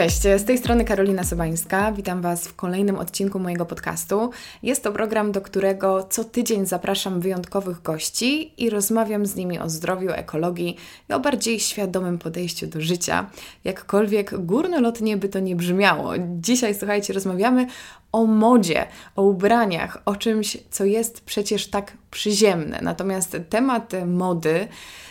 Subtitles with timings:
[0.00, 1.92] Cześć, z tej strony Karolina Sobańska.
[1.92, 4.30] Witam Was w kolejnym odcinku mojego podcastu.
[4.62, 9.68] Jest to program, do którego co tydzień zapraszam wyjątkowych gości i rozmawiam z nimi o
[9.68, 10.76] zdrowiu, ekologii
[11.10, 13.30] i o bardziej świadomym podejściu do życia.
[13.64, 16.12] Jakkolwiek górnolotnie by to nie brzmiało.
[16.18, 17.66] Dzisiaj, słuchajcie, rozmawiamy
[18.12, 18.86] o modzie,
[19.16, 22.80] o ubraniach, o czymś, co jest przecież tak przyziemne.
[22.82, 24.68] Natomiast temat mody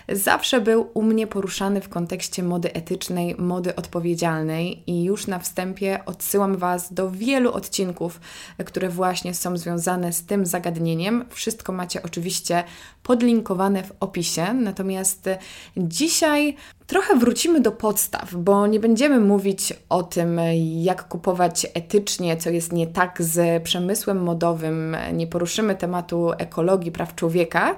[0.09, 5.99] zawsze był u mnie poruszany w kontekście mody etycznej, mody odpowiedzialnej i już na wstępie
[6.05, 8.19] odsyłam Was do wielu odcinków,
[8.65, 11.25] które właśnie są związane z tym zagadnieniem.
[11.29, 12.63] Wszystko macie oczywiście
[13.03, 14.53] podlinkowane w opisie.
[14.53, 15.29] Natomiast
[15.77, 16.55] dzisiaj
[16.87, 20.39] trochę wrócimy do podstaw, bo nie będziemy mówić o tym,
[20.81, 27.15] jak kupować etycznie, co jest nie tak z przemysłem modowym, nie poruszymy tematu ekologii, praw
[27.15, 27.75] człowieka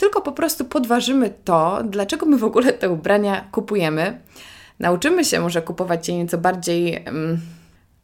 [0.00, 4.20] tylko po prostu podważymy to, dlaczego my w ogóle te ubrania kupujemy.
[4.78, 7.40] Nauczymy się może kupować je nieco bardziej um,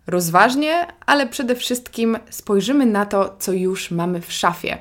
[0.07, 4.79] rozważnie, ale przede wszystkim spojrzymy na to, co już mamy w szafie.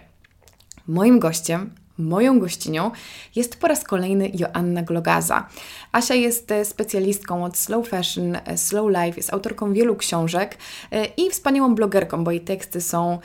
[0.87, 2.91] Moim gościem, moją gościnią
[3.35, 5.47] jest po raz kolejny Joanna Glogaza.
[5.91, 10.57] Asia jest e, specjalistką od slow fashion, e, slow life, jest autorką wielu książek
[10.91, 13.19] e, i wspaniałą blogerką, bo jej teksty są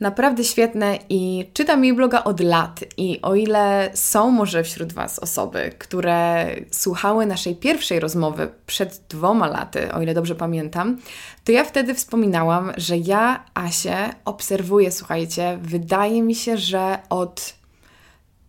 [0.00, 2.80] naprawdę świetne i czytam jej bloga od lat.
[2.96, 9.46] I o ile są może wśród Was osoby, które słuchały naszej pierwszej rozmowy przed dwoma
[9.46, 10.98] laty, o ile dobrze pamiętam,
[11.44, 17.54] to ja wtedy wspominałam, że ja Asię obserwuję, słuchajcie, wydaje mi się, że od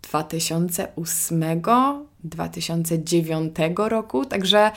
[0.02, 1.62] 2008,
[2.24, 4.72] 2009 roku, także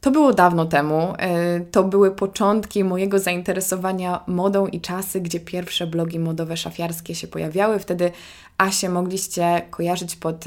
[0.00, 1.14] to było dawno temu.
[1.18, 7.28] E, to były początki mojego zainteresowania modą i czasy, gdzie pierwsze blogi modowe szafiarskie się
[7.28, 7.78] pojawiały.
[7.78, 8.10] Wtedy
[8.58, 10.44] Asię mogliście kojarzyć pod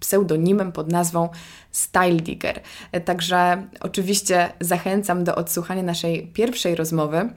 [0.00, 1.28] pseudonimem, pod nazwą
[1.70, 2.60] Style Digger.
[2.92, 7.28] E, także oczywiście zachęcam do odsłuchania naszej pierwszej rozmowy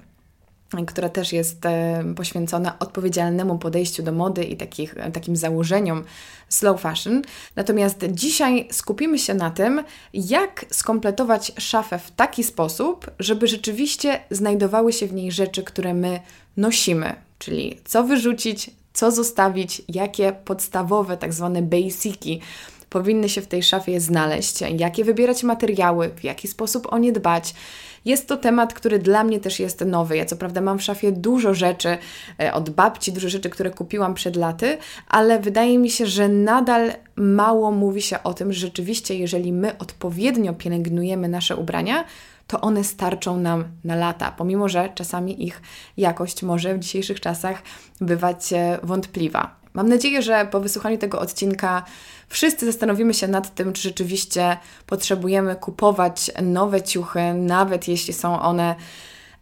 [0.88, 6.03] która też jest e, poświęcona odpowiedzialnemu podejściu do mody i takich, e, takim założeniom
[6.50, 7.22] slow fashion.
[7.56, 14.94] Natomiast dzisiaj skupimy się na tym, jak skompletować szafę w taki sposób, żeby rzeczywiście znajdowały
[14.94, 16.19] się w niej rzeczy, które my
[16.58, 22.41] nosimy, czyli co wyrzucić, co zostawić, jakie podstawowe, tak zwane basiki
[22.90, 27.53] powinny się w tej szafie znaleźć, jakie wybierać materiały, w jaki sposób o nie dbać.
[28.05, 30.17] Jest to temat, który dla mnie też jest nowy.
[30.17, 31.97] Ja co prawda mam w szafie dużo rzeczy
[32.39, 34.77] e, od babci, dużo rzeczy, które kupiłam przed laty,
[35.07, 39.77] ale wydaje mi się, że nadal mało mówi się o tym, że rzeczywiście, jeżeli my
[39.77, 42.05] odpowiednio pielęgnujemy nasze ubrania,
[42.47, 45.61] to one starczą nam na lata, pomimo że czasami ich
[45.97, 47.61] jakość może w dzisiejszych czasach
[48.01, 49.59] bywać e, wątpliwa.
[49.74, 51.84] Mam nadzieję, że po wysłuchaniu tego odcinka
[52.30, 58.75] wszyscy zastanowimy się nad tym, czy rzeczywiście potrzebujemy kupować nowe ciuchy, nawet jeśli są one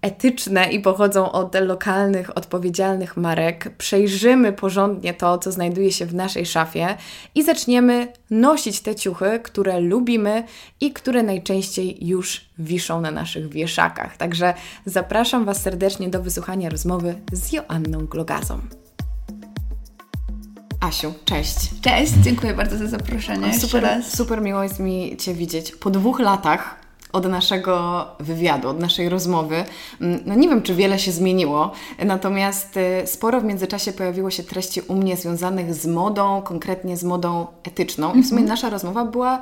[0.01, 3.69] etyczne i pochodzą od lokalnych, odpowiedzialnych marek.
[3.77, 6.97] Przejrzymy porządnie to, co znajduje się w naszej szafie
[7.35, 10.43] i zaczniemy nosić te ciuchy, które lubimy
[10.81, 14.17] i które najczęściej już wiszą na naszych wieszakach.
[14.17, 14.53] Także
[14.85, 18.86] zapraszam Was serdecznie do wysłuchania rozmowy z Joanną Glogazą.
[20.79, 21.55] Asiu, cześć.
[21.81, 23.59] Cześć, dziękuję bardzo za zaproszenie.
[23.59, 25.71] super, super miło jest mi Cię widzieć.
[25.71, 26.75] Po dwóch latach
[27.13, 29.63] od naszego wywiadu, od naszej rozmowy.
[30.01, 31.71] Mm, no nie wiem, czy wiele się zmieniło,
[32.05, 37.03] natomiast y, sporo w międzyczasie pojawiło się treści u mnie związanych z modą, konkretnie z
[37.03, 38.13] modą etyczną.
[38.13, 38.47] I w sumie mhm.
[38.47, 39.41] nasza rozmowa była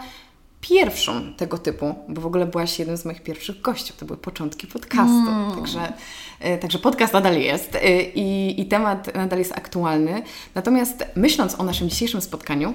[0.69, 3.93] pierwszą tego typu, bo w ogóle byłaś jednym z moich pierwszych gości.
[3.97, 5.29] To były początki podcastu.
[5.29, 5.55] Mm.
[5.55, 5.93] Także,
[6.39, 10.21] e, także podcast nadal jest e, i, i temat nadal jest aktualny.
[10.55, 12.73] Natomiast myśląc o naszym dzisiejszym spotkaniu,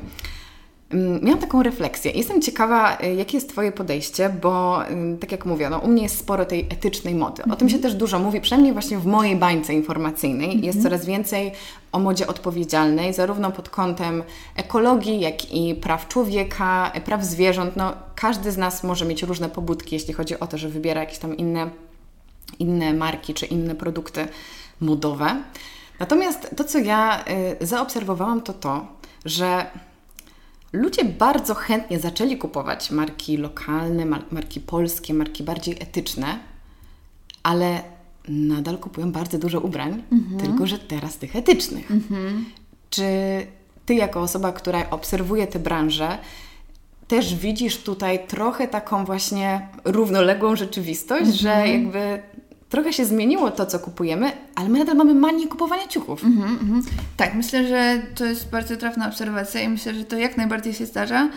[0.90, 2.10] Mm, miałam taką refleksję.
[2.10, 6.02] Jestem ciekawa, y, jakie jest Twoje podejście, bo y, tak jak mówię, no, u mnie
[6.02, 7.42] jest sporo tej etycznej mody.
[7.52, 10.48] O tym się też dużo mówi, przynajmniej właśnie w mojej bańce informacyjnej.
[10.48, 10.64] Mm -hmm.
[10.64, 11.52] Jest coraz więcej
[11.92, 14.22] o modzie odpowiedzialnej, zarówno pod kątem
[14.56, 17.76] ekologii, jak i praw człowieka, praw zwierząt.
[17.76, 21.18] No, każdy z nas może mieć różne pobudki, jeśli chodzi o to, że wybiera jakieś
[21.18, 21.70] tam inne,
[22.58, 24.28] inne marki czy inne produkty
[24.80, 25.42] modowe.
[25.98, 27.24] Natomiast to, co ja
[27.60, 28.86] y, zaobserwowałam, to to,
[29.24, 29.66] że
[30.72, 36.38] Ludzie bardzo chętnie zaczęli kupować marki lokalne, marki polskie, marki bardziej etyczne,
[37.42, 37.82] ale
[38.30, 40.40] nadal kupują bardzo dużo ubrań, mhm.
[40.40, 41.90] tylko że teraz tych etycznych.
[41.90, 42.44] Mhm.
[42.90, 43.04] Czy
[43.86, 46.18] ty, jako osoba, która obserwuje tę branżę,
[47.08, 51.38] też widzisz tutaj trochę taką właśnie równoległą rzeczywistość, mhm.
[51.38, 52.22] że jakby
[52.68, 56.24] trochę się zmieniło to, co kupujemy, ale my nadal mamy manię kupowania ciuchów.
[56.24, 56.82] Mm -hmm,
[57.16, 60.86] Tak, myślę, że to jest bardzo trafna obserwacja i myślę, że to jak najbardziej się
[60.86, 61.28] zdarza.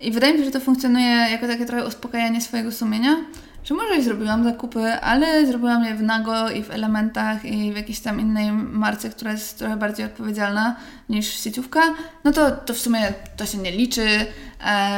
[0.00, 3.16] I wydaje mi się, że to funkcjonuje jako takie trochę uspokajanie swojego sumienia,
[3.64, 8.00] że może zrobiłam zakupy, ale zrobiłam je w Nago i w Elementach i w jakiejś
[8.00, 10.76] tam innej marce, która jest trochę bardziej odpowiedzialna
[11.08, 11.80] niż sieciówka,
[12.24, 14.26] no to, to w sumie to się nie liczy.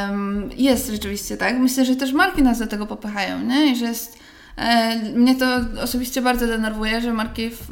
[0.09, 1.59] Um, jest rzeczywiście tak.
[1.59, 3.73] Myślę, że też marki nas do tego popychają, nie?
[3.73, 4.25] I że jest
[4.57, 5.47] E, mnie to
[5.83, 7.69] osobiście bardzo denerwuje, że marki w,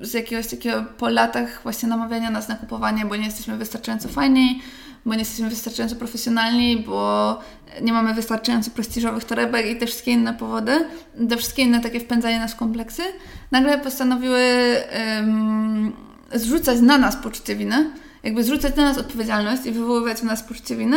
[0.00, 4.62] z jakiegoś takiego po latach właśnie namawiania nas na kupowanie, bo nie jesteśmy wystarczająco fajni,
[5.06, 7.38] bo nie jesteśmy wystarczająco profesjonalni, bo
[7.82, 10.84] nie mamy wystarczająco prestiżowych torebek i te wszystkie inne powody,
[11.28, 13.02] te wszystkie inne takie wpędzanie nas w kompleksy,
[13.50, 14.76] nagle postanowiły
[15.16, 15.92] um,
[16.34, 17.90] zrzucać na nas poczucie winy
[18.22, 20.96] jakby zrzucać na nas odpowiedzialność i wywoływać w nas poczucie winy.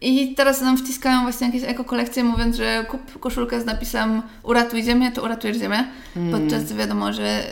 [0.00, 5.12] I teraz nam wciskają właśnie jakieś ekokolekcje, mówiąc, że kup koszulkę z napisem uratuj ziemię,
[5.12, 5.84] to uratujesz ziemię.
[6.16, 6.40] Mm.
[6.40, 7.42] Podczas gdy wiadomo, że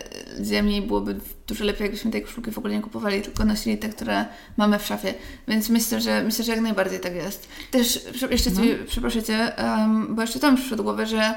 [0.45, 1.17] ziemi byłoby
[1.47, 4.25] dużo lepiej, jakbyśmy tej koszulki w ogóle nie kupowali, tylko nosili te, które
[4.57, 5.15] mamy w szafie.
[5.49, 7.49] Więc myślę, że myślę, że jak najbardziej tak jest.
[7.71, 8.87] Też jeszcze mm.
[8.87, 11.35] przeproszę Cię, um, bo jeszcze tam przyszło do głowy, że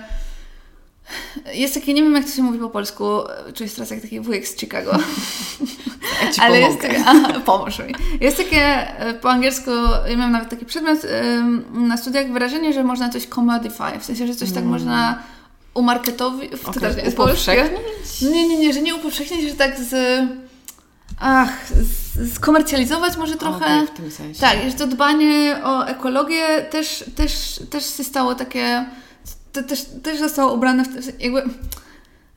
[1.54, 3.06] jest takie, nie wiem jak to się mówi po polsku,
[3.54, 4.92] czuję teraz jak taki wujek z Chicago.
[6.24, 7.96] Ja ci Ale jest takie, aha, pomóż mi.
[8.22, 9.72] Jest takie e, po angielsku,
[10.08, 11.00] ja miałam nawet taki przedmiot
[11.74, 14.64] na studiach, wyrażenie, że można coś commodify, w sensie, że coś tak mm.
[14.64, 15.24] tak można
[15.74, 16.48] umarketowi...
[16.48, 16.74] Okay.
[16.74, 17.70] To też nie jest polskie.
[18.22, 20.22] Nie, nie, nie, że nie upowszechnić, że tak z...
[21.20, 21.68] Ach,
[22.36, 23.66] skomercjalizować może trochę.
[23.66, 24.42] Okay, w tym sensie.
[24.42, 28.86] Tak, że to dbanie o ekologię też, też, też się stało takie
[29.52, 31.44] to też, też zostało ubrane w jakby...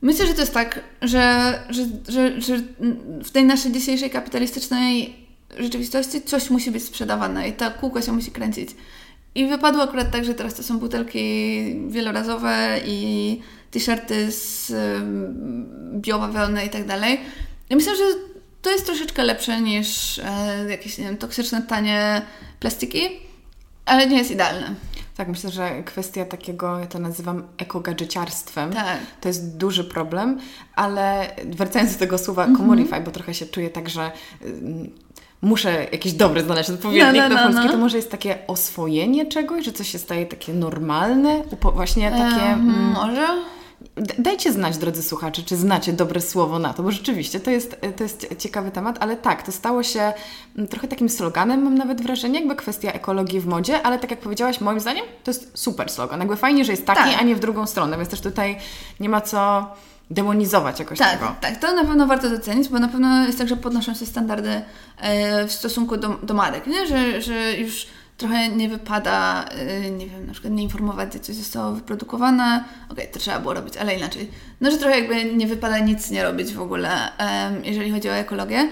[0.01, 2.61] Myślę, że to jest tak, że, że, że, że
[3.23, 5.15] w tej naszej dzisiejszej kapitalistycznej
[5.57, 8.69] rzeczywistości coś musi być sprzedawane i ta kółko się musi kręcić.
[9.35, 11.19] I wypadło akurat tak, że teraz to są butelki
[11.89, 13.41] wielorazowe i
[13.71, 14.73] t-shirty z
[15.93, 17.19] biobawełny i tak dalej.
[17.69, 18.03] I myślę, że
[18.61, 22.21] to jest troszeczkę lepsze niż e, jakieś, nie wiem, toksyczne, tanie
[22.59, 23.01] plastiki,
[23.85, 24.75] ale nie jest idealne.
[25.17, 28.97] Tak, myślę, że kwestia takiego, ja to nazywam ekogadżeciarstwem, tak.
[29.21, 30.39] to jest duży problem,
[30.75, 32.57] ale wracając do tego słowa mm -hmm.
[32.57, 34.53] commodify, bo trochę się czuję tak, że y,
[35.41, 37.71] muszę jakiś dobry znaleźć odpowiednik no, no, no, no.
[37.71, 42.45] to może jest takie oswojenie czegoś, że coś się staje takie normalne, właśnie takie...
[42.45, 43.27] Um, może?
[44.17, 48.03] Dajcie znać, drodzy słuchacze, czy znacie dobre słowo na to, bo rzeczywiście to jest, to
[48.03, 50.13] jest ciekawy temat, ale tak, to stało się
[50.55, 54.19] mm, trochę takim sloganem, mam nawet wrażenie, jakby kwestia ekologii w modzie, ale tak jak
[54.19, 56.19] powiedziałaś, moim zdaniem to jest super slogan.
[56.19, 57.21] Jakby fajnie, że jest taki, tak.
[57.21, 58.57] a nie w drugą stronę, więc też tutaj
[58.99, 59.67] nie ma co
[60.09, 61.35] demonizować jakoś tak, tego.
[61.41, 64.61] Tak, to na pewno warto docenić, bo na pewno jest tak, że podnoszą się standardy
[64.97, 66.87] e, w stosunku do, do marek, nie?
[66.87, 67.87] Że, że już
[68.17, 69.45] trochę nie wypada,
[69.87, 72.63] y, nie wiem, na przykład nie informować, gdzie coś zostało wyprodukowane.
[72.85, 74.31] Okej, okay, to trzeba było robić, ale inaczej.
[74.61, 76.89] No, że trochę jakby nie wypada nic nie robić w ogóle,
[77.63, 78.69] jeżeli chodzi o ekologię.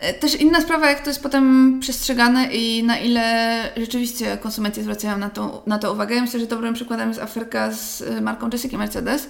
[0.00, 5.18] E, też inna sprawa, jak to jest potem przestrzegane i na ile rzeczywiście konsumenci zwracają
[5.18, 6.14] na to, na to uwagę.
[6.14, 9.28] Ja myślę, że dobrym przykładem jest aferka z y, marką Jessica Mercedes,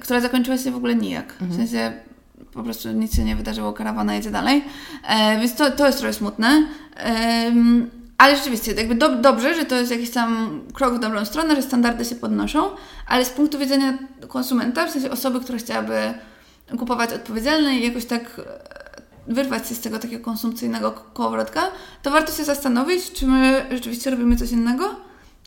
[0.00, 1.32] która zakończyła się w ogóle nijak.
[1.32, 1.50] Mhm.
[1.50, 1.92] W sensie
[2.52, 4.64] po prostu nic się nie wydarzyło, karawana jedzie dalej.
[5.08, 6.66] E, więc to, to jest trochę smutne.
[6.96, 7.52] E,
[8.18, 11.62] ale rzeczywiście, jakby do, dobrze, że to jest jakiś tam krok w dobrą stronę, że
[11.62, 12.70] standardy się podnoszą,
[13.06, 13.98] ale z punktu widzenia
[14.28, 16.14] konsumenta, w sensie osoby, która chciałaby
[16.78, 21.62] kupować odpowiedzialne i jakoś tak e, wyrwać się z tego takiego konsumpcyjnego kołowrotka,
[22.02, 24.94] to warto się zastanowić, czy my rzeczywiście robimy coś innego,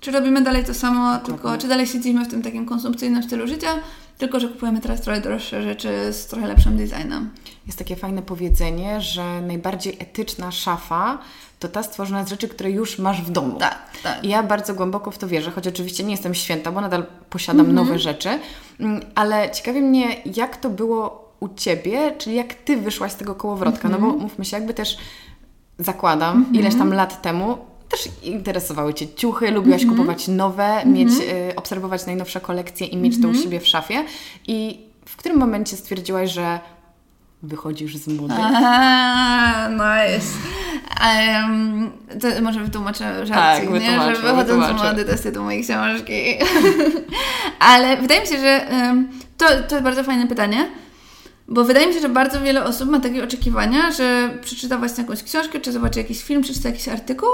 [0.01, 3.69] czy robimy dalej to samo, tylko czy dalej siedzimy w tym takim konsumpcyjnym stylu życia,
[4.17, 7.29] tylko że kupujemy teraz trochę droższe rzeczy z trochę lepszym designem.
[7.69, 11.17] Jest takie fajne powiedzenie, że najbardziej etyczna szafa
[11.59, 13.59] to ta stworzona z rzeczy, które już masz w domu.
[13.59, 14.23] Tak, tak.
[14.23, 17.65] I ja bardzo głęboko w to wierzę, choć oczywiście nie jestem święta, bo nadal posiadam
[17.65, 17.75] mm -hmm.
[17.75, 18.39] nowe rzeczy,
[18.79, 23.35] mm, ale ciekawi mnie, jak to było u Ciebie, czyli jak Ty wyszłaś z tego
[23.35, 24.01] kołowrotka, mm -hmm.
[24.01, 24.23] no bo mhm.
[24.23, 24.97] mówmy się, jakby też
[25.79, 26.59] zakładam, mm -hmm.
[26.59, 27.57] ileś tam lat temu
[27.89, 29.97] też interesowały Cię ciuchy, lubiłaś mm -hmm.
[29.97, 30.97] kupować nowe, mm -hmm.
[30.97, 31.09] mieć,
[31.51, 33.21] y, obserwować najnowsze kolekcje i mieć mm -hmm.
[33.21, 33.43] to u mhm.
[33.43, 34.03] siebie w szafie.
[34.47, 36.59] I w którym momencie stwierdziłaś, że
[37.43, 38.33] wychodzisz z mody?
[38.37, 40.27] Aha, nice.
[41.01, 41.91] Um,
[42.21, 44.15] to może wytłumaczę żarcik, tak, nie?
[44.15, 46.13] Że wychodząc z mody to jest tytuł mojej książki.
[47.59, 50.69] Ale wydaje mi się, że um, to, to jest bardzo fajne pytanie.
[51.47, 55.23] Bo wydaje mi się, że bardzo wiele osób ma takie oczekiwania, że przeczyta właśnie jakąś
[55.23, 57.29] książkę, czy zobaczy jakiś film, przeczyta jakiś artykuł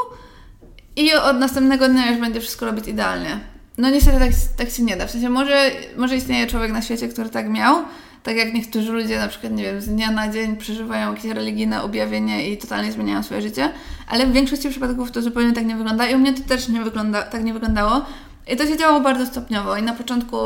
[0.96, 3.40] i od następnego dnia już będzie wszystko robić idealnie.
[3.78, 5.08] No niestety tak, tak się nie da.
[5.08, 7.76] W sensie może, może istnieje człowiek na świecie, który tak miał,
[8.26, 11.84] tak jak niektórzy ludzie na przykład, nie wiem, z dnia na dzień przeżywają jakieś religijne
[11.84, 13.70] objawienie i totalnie zmieniają swoje życie,
[14.08, 16.84] ale w większości przypadków to zupełnie tak nie wygląda i u mnie to też nie
[16.84, 18.06] wygląda, tak nie wyglądało.
[18.48, 20.38] I to się działo bardzo stopniowo i na początku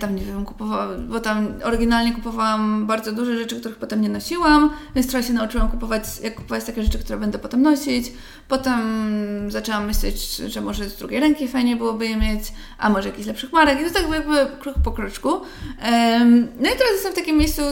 [0.00, 4.70] tam, nie wiem, kupowałam, bo tam oryginalnie kupowałam bardzo duże rzeczy, których potem nie nosiłam,
[4.94, 8.12] więc trochę się nauczyłam kupować, jak kupować takie rzeczy, które będę potem nosić.
[8.48, 8.80] Potem
[9.50, 12.42] zaczęłam myśleć, że może z drugiej ręki fajnie byłoby je mieć,
[12.78, 13.80] a może jakichś lepszych marek.
[13.80, 15.28] I to tak jakby krok po kroczku.
[16.60, 17.62] No i teraz jestem w takim miejscu,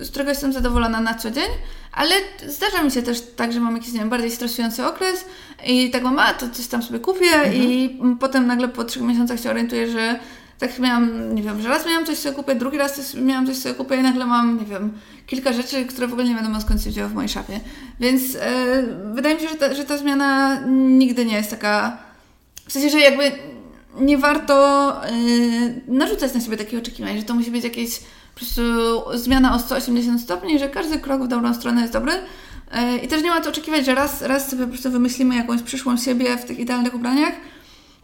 [0.00, 1.48] z którego jestem zadowolona na co dzień,
[1.92, 2.14] ale
[2.46, 5.24] zdarza mi się też tak, że mam jakiś, nie wiem, bardziej stresujący okres
[5.66, 7.54] i tak mam, a to coś tam sobie kupię mhm.
[7.54, 10.18] i potem nagle po trzech miesiącach się orientuję, że
[10.58, 13.56] tak miałam, nie wiem, że raz miałam coś sobie kupię, drugi raz coś, miałam coś
[13.56, 14.92] sobie kupię i nagle mam, nie wiem,
[15.26, 17.60] kilka rzeczy, które w ogóle nie wiadomo skąd się wzięły w mojej szafie.
[18.00, 18.40] Więc yy,
[19.14, 21.98] wydaje mi się, że ta, że ta zmiana nigdy nie jest taka,
[22.68, 23.32] w sensie, że jakby
[24.00, 28.62] nie warto yy, narzucać na siebie takich oczekiwań, że to musi być jakieś po prostu
[29.14, 32.12] zmiana o 180 stopni, że każdy krok w dobrą stronę jest dobry.
[32.12, 35.62] Yy, I też nie ma co oczekiwać, że raz, raz sobie po prostu wymyślimy jakąś
[35.62, 37.32] przyszłą siebie w tych idealnych ubraniach,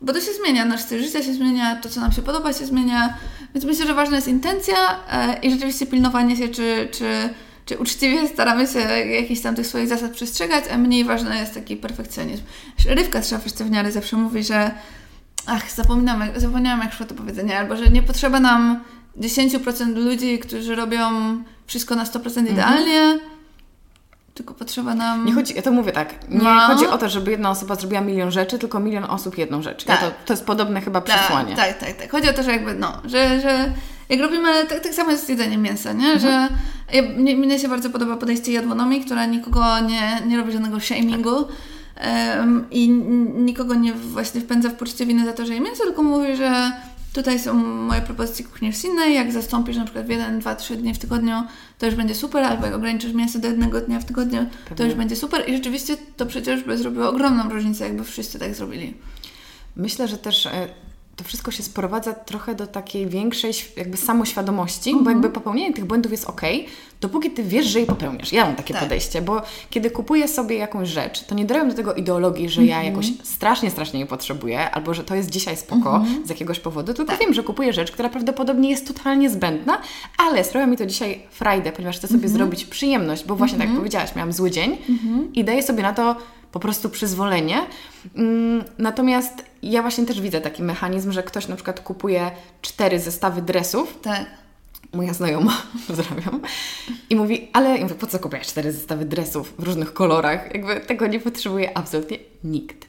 [0.03, 2.67] bo to się zmienia, nasz styl życia się zmienia, to co nam się podoba się
[2.67, 3.15] zmienia,
[3.55, 4.75] więc myślę, że ważna jest intencja
[5.11, 7.29] e, i rzeczywiście pilnowanie się, czy, czy,
[7.67, 11.77] czy uczciwie staramy się jakichś tam tych swoich zasad przestrzegać, a mniej ważny jest taki
[11.77, 12.43] perfekcjonizm.
[12.87, 14.71] Rywka z szafy sztywniary zawsze mówi, że
[15.47, 18.81] ach, zapominam, zapomniałam jak szło to powiedzenie, albo że nie potrzeba nam
[19.19, 21.09] 10% ludzi, którzy robią
[21.67, 22.47] wszystko na 100% mhm.
[22.47, 23.33] idealnie, mhm
[24.35, 25.27] tylko potrzeba nam.
[25.27, 26.29] Nie chodzi, ja to mówię tak.
[26.29, 26.61] Nie no.
[26.61, 29.85] chodzi o to, żeby jedna osoba zrobiła milion rzeczy, tylko milion osób jedną rzecz.
[29.85, 30.03] Tak.
[30.03, 31.57] Ja to, to jest podobne chyba tak, przesłanie.
[31.57, 32.11] Tak, tak, tak.
[32.11, 33.73] Chodzi o to, że jakby, no, że, że
[34.09, 36.13] jak robimy, tak, tak samo jest z jedzeniem mięsa, nie?
[36.13, 36.21] Mhm.
[36.21, 36.49] Że
[36.93, 41.35] ja, mnie, mnie się bardzo podoba podejście jadłonomii, która nikogo nie, nie robi żadnego shamingu.
[42.37, 42.89] Um, I
[43.35, 46.73] nikogo nie właśnie wpędza w poczucie winy za to, że je mięso, tylko mówi, że
[47.13, 49.15] Tutaj są moje propozycje kuchni roślinnej.
[49.15, 51.43] Jak zastąpisz na przykład w jeden, dwa, trzy dni w tygodniu,
[51.79, 54.77] to już będzie super, albo jak ograniczysz mięso do jednego dnia w tygodniu, Pewnie.
[54.77, 55.49] to już będzie super.
[55.49, 58.95] I rzeczywiście to przecież by zrobiło ogromną różnicę, jakby wszyscy tak zrobili.
[59.77, 60.69] Myślę, że też e,
[61.17, 65.05] to wszystko się sprowadza trochę do takiej większej jakby samoświadomości, mm -hmm.
[65.05, 65.45] bo jakby mhm.
[65.45, 66.41] popełnienie tych błędów jest ok,
[67.01, 68.33] dopóki ty wiesz, że je popełniasz.
[68.33, 68.83] Ja mam takie tak.
[68.83, 72.67] podejście, bo kiedy kupuję sobie jakąś rzecz, to nie daję do tego ideologii, że mm
[72.67, 72.71] -hmm.
[72.71, 72.95] ja mhm.
[72.95, 76.27] jakoś strasznie, strasznie je potrzebuję, albo że to jest dzisiaj spoko mm -hmm.
[76.27, 77.21] z jakiegoś powodu, tylko tak.
[77.21, 79.79] wiem, że kupuję rzecz, która prawdopodobnie jest totalnie zbędna,
[80.19, 82.33] ale sprawia mi to dzisiaj frajdę, ponieważ chcę sobie mhm.
[82.35, 84.79] zrobić przyjemność, bo właśnie tak jak powiedziałaś, miałam zły dzień
[85.35, 86.17] i daję sobie na to
[86.53, 87.59] po prostu przyzwolenie.
[88.17, 92.31] Mm, natomiast ja właśnie też widzę taki mechanizm, że ktoś na przykład kupuje
[92.63, 93.99] cztery zestawy dresów.
[94.03, 94.27] Tak.
[94.93, 96.41] Moja znajoma, pozdrawiam,
[97.11, 100.55] i mówi, ale ja mówię, po co kupiłaś cztery zestawy dresów w różnych kolorach?
[100.55, 102.89] Jakby tego nie potrzebuje absolutnie nikt.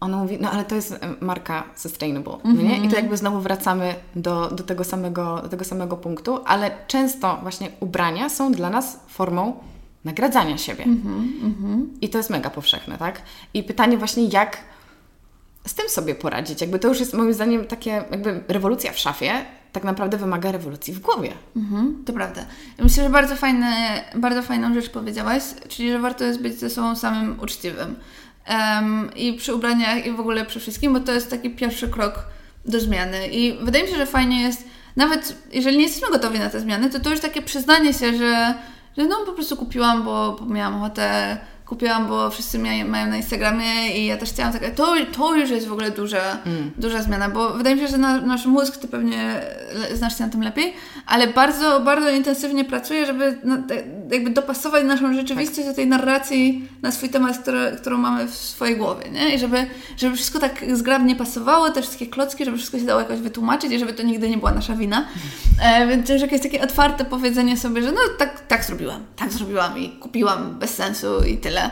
[0.00, 2.62] Ona mówi, no ale to jest marka sustainable, mm -hmm.
[2.62, 2.84] nie?
[2.84, 7.38] I to jakby znowu wracamy do, do, tego samego, do tego samego punktu, ale często
[7.42, 9.56] właśnie ubrania są dla nas formą
[10.04, 10.84] nagradzania siebie.
[10.84, 11.86] Mm -hmm, mm -hmm.
[12.00, 13.22] I to jest mega powszechne, tak?
[13.54, 14.58] I pytanie właśnie, jak
[15.68, 16.60] z tym sobie poradzić?
[16.60, 19.32] Jakby to już jest moim zdaniem takie, jakby rewolucja w szafie
[19.72, 21.32] tak naprawdę wymaga rewolucji w głowie.
[21.56, 22.40] Mhm, to prawda.
[22.78, 26.70] Ja myślę, że bardzo, fajne, bardzo fajną rzecz powiedziałaś, czyli że warto jest być ze
[26.70, 27.96] sobą samym uczciwym.
[28.48, 32.24] Um, I przy ubraniach, i w ogóle przy wszystkim, bo to jest taki pierwszy krok
[32.64, 33.28] do zmiany.
[33.28, 34.64] I wydaje mi się, że fajnie jest,
[34.96, 38.54] nawet jeżeli nie jesteśmy gotowi na te zmiany, to to już takie przyznanie się, że
[38.98, 41.36] że no po prostu kupiłam, bo, bo miałam ochotę
[41.68, 45.66] kupiłam, bo wszyscy mają na Instagramie i ja też chciałam tak, to, to już jest
[45.66, 46.70] w ogóle duża, mm.
[46.76, 49.40] duża zmiana, bo wydaje mi się, że na, nasz mózg, Ty pewnie
[49.94, 50.74] znasz się na tym lepiej,
[51.06, 53.56] ale bardzo, bardzo intensywnie pracuje, żeby no,
[54.10, 55.66] jakby dopasować naszą rzeczywistość tak.
[55.66, 59.34] do tej narracji na swój temat, który, którą mamy w swojej głowie, nie?
[59.34, 63.18] I żeby, żeby wszystko tak zgrabnie pasowało, te wszystkie klocki, żeby wszystko się dało jakoś
[63.18, 65.04] wytłumaczyć i żeby to nigdy nie była nasza wina.
[65.62, 69.78] E, więc też jakieś takie otwarte powiedzenie sobie, że no tak, tak zrobiłam, tak zrobiłam
[69.78, 71.70] i kupiłam bez sensu i tyle tyle.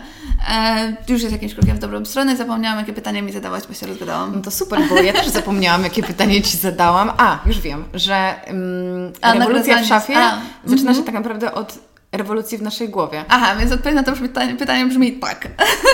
[0.51, 2.37] E, już jest jakimś krokiem w dobrą stronę.
[2.37, 4.33] Zapomniałam, jakie pytanie mi zadałaś, bo się rozgadałam.
[4.35, 7.13] No to super, bo ja też zapomniałam, jakie pytanie Ci zadałam.
[7.19, 11.05] A, już wiem, że um, A, rewolucja w szafie A, zaczyna się mhm.
[11.05, 11.79] tak naprawdę od
[12.13, 13.25] rewolucji w naszej głowie.
[13.29, 15.49] Aha, więc odpowiedź na to pytanie, pytanie brzmi tak.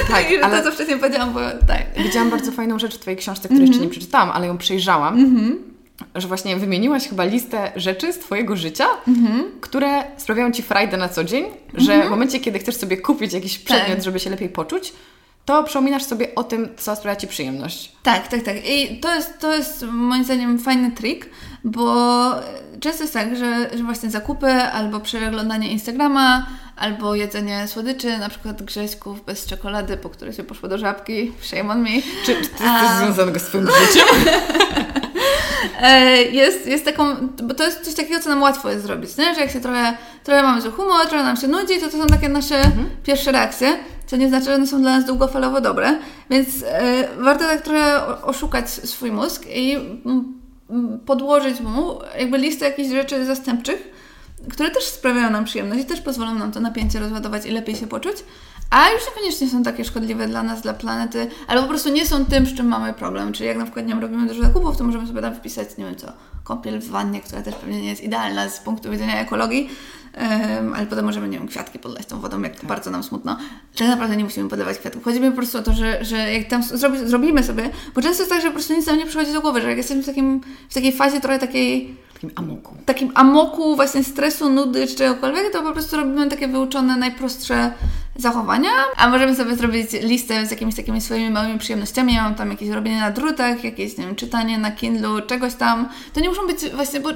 [0.08, 1.86] Tak, I ale to, co wcześniej powiedziałam, bo tak.
[1.96, 3.72] Widziałam bardzo fajną rzecz w Twojej książce, której mm -hmm.
[3.72, 5.14] jeszcze nie przeczytałam, ale ją przejrzałam.
[5.14, 5.71] Mm -hmm
[6.14, 9.44] że właśnie wymieniłaś chyba listę rzeczy z Twojego życia, mhm.
[9.60, 11.44] które sprawiają Ci frajdę na co dzień,
[11.74, 12.08] że mhm.
[12.08, 14.04] w momencie, kiedy chcesz sobie kupić jakiś przedmiot, tak.
[14.04, 14.92] żeby się lepiej poczuć,
[15.44, 17.92] to przypominasz sobie o tym, co sprawia Ci przyjemność.
[18.02, 18.56] Tak, tak, tak.
[18.68, 21.28] I to jest, to jest moim zdaniem fajny trik,
[21.64, 21.94] bo
[22.80, 28.62] często jest tak, że, że właśnie zakupy albo przeglądanie Instagrama, albo jedzenie słodyczy, na przykład
[28.62, 32.02] grześków bez czekolady, po które się poszło do żabki, shame on me.
[32.24, 32.98] Czy, czy to jest A...
[32.98, 34.06] związanego z Twoim życiem?
[35.80, 39.34] E, jest, jest taką, bo to jest coś takiego, co nam łatwo jest zrobić, nie?
[39.34, 42.06] że jak się trochę, trochę mamy zły humor, trochę nam się nudzi, to to są
[42.06, 42.90] takie nasze mhm.
[43.04, 45.98] pierwsze reakcje, co nie znaczy, że one są dla nas długofalowo dobre,
[46.30, 49.78] więc e, warto tak trochę oszukać swój mózg i
[51.06, 53.92] podłożyć mu jakby listę jakichś rzeczy zastępczych,
[54.50, 57.86] które też sprawiają nam przyjemność i też pozwolą nam to napięcie rozładować i lepiej się
[57.86, 58.16] poczuć,
[58.70, 62.24] a już niekoniecznie są takie szkodliwe dla nas, dla planety, albo po prostu nie są
[62.24, 63.32] tym, z czym mamy problem.
[63.32, 65.84] Czyli jak na przykład nie wiem, robimy dużo zakupów, to możemy sobie tam wpisać, nie
[65.84, 66.12] wiem co,
[66.44, 69.70] kąpiel w wannie, która też pewnie nie jest idealna z punktu widzenia ekologii,
[70.16, 72.64] um, ale potem możemy, nie wiem, kwiatki podlać tą wodą, jak tak.
[72.66, 73.36] bardzo nam smutno.
[73.74, 75.04] Czyli naprawdę nie musimy podawać kwiatków.
[75.04, 78.22] Chodzi mi po prostu o to, że, że jak tam zrobi, zrobimy sobie, bo często
[78.22, 80.06] jest tak, że po prostu nic nam nie przychodzi do głowy, że jak jesteśmy w,
[80.06, 82.74] takim, w takiej fazie trochę takiej takim amoku.
[82.86, 87.72] Takim amoku właśnie stresu, nudy czy czegokolwiek, to po prostu robimy takie wyuczone, najprostsze
[88.16, 92.14] zachowania, a możemy sobie zrobić listę z jakimiś takimi swoimi małymi przyjemnościami.
[92.14, 95.88] Ja mam tam jakieś robienie na drutach, jakieś, nie wiem, czytanie na Kindle, czegoś tam.
[96.12, 97.10] To nie muszą być właśnie, bo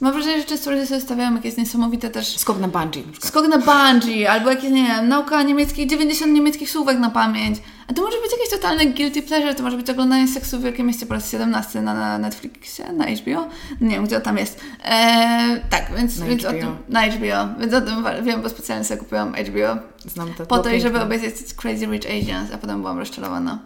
[0.00, 2.38] mam wrażenie, że często ludzie sobie stawiają jakieś niesamowite też...
[2.38, 3.04] Skok na bungee.
[3.20, 7.58] Skok na bungee, albo jakieś, nie wiem, nauka niemieckich, 90 niemieckich słówek na pamięć.
[7.88, 10.86] A to może być jakieś totalne guilty pleasure, to może być oglądanie seksu w Wielkim
[10.86, 13.48] Mieście po raz 17 na, na Netflixie, na HBO.
[13.80, 14.60] Nie wiem, gdzie tam jest.
[14.84, 16.50] Eee, tak, więc, na więc HBO.
[16.50, 17.60] o tym, na HBO.
[17.60, 19.76] Więc o tym wiem, bo specjalnie sobie kupiłam HBO.
[20.06, 20.46] Znam to.
[20.46, 23.58] Po to, żeby obejrzeć Crazy Rich Asians, a potem byłam rozczarowana.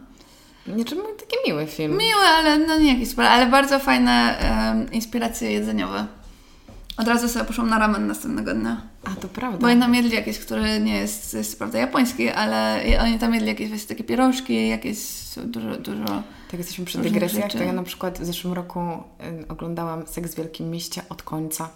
[0.66, 1.92] Nie, czemu taki miły film.
[1.92, 4.34] Miły, ale no nie jakiś super, ale bardzo fajne
[4.68, 6.06] um, inspiracje jedzeniowe.
[6.96, 8.80] Od razu sobie poszłam na ramen następnego dnia.
[9.06, 9.58] A, to prawda.
[9.58, 13.48] Bo oni tam jedli jakieś, który nie jest, jest prawda japoński, ale oni tam jedli
[13.48, 14.98] jakieś właśnie takie pierożki, jakieś
[15.44, 16.22] dużo, dużo...
[16.50, 20.36] Tak, jesteśmy przy dygresjach, to ja na przykład w zeszłym roku y, oglądałam Seks w
[20.36, 21.68] Wielkim Mieście od końca.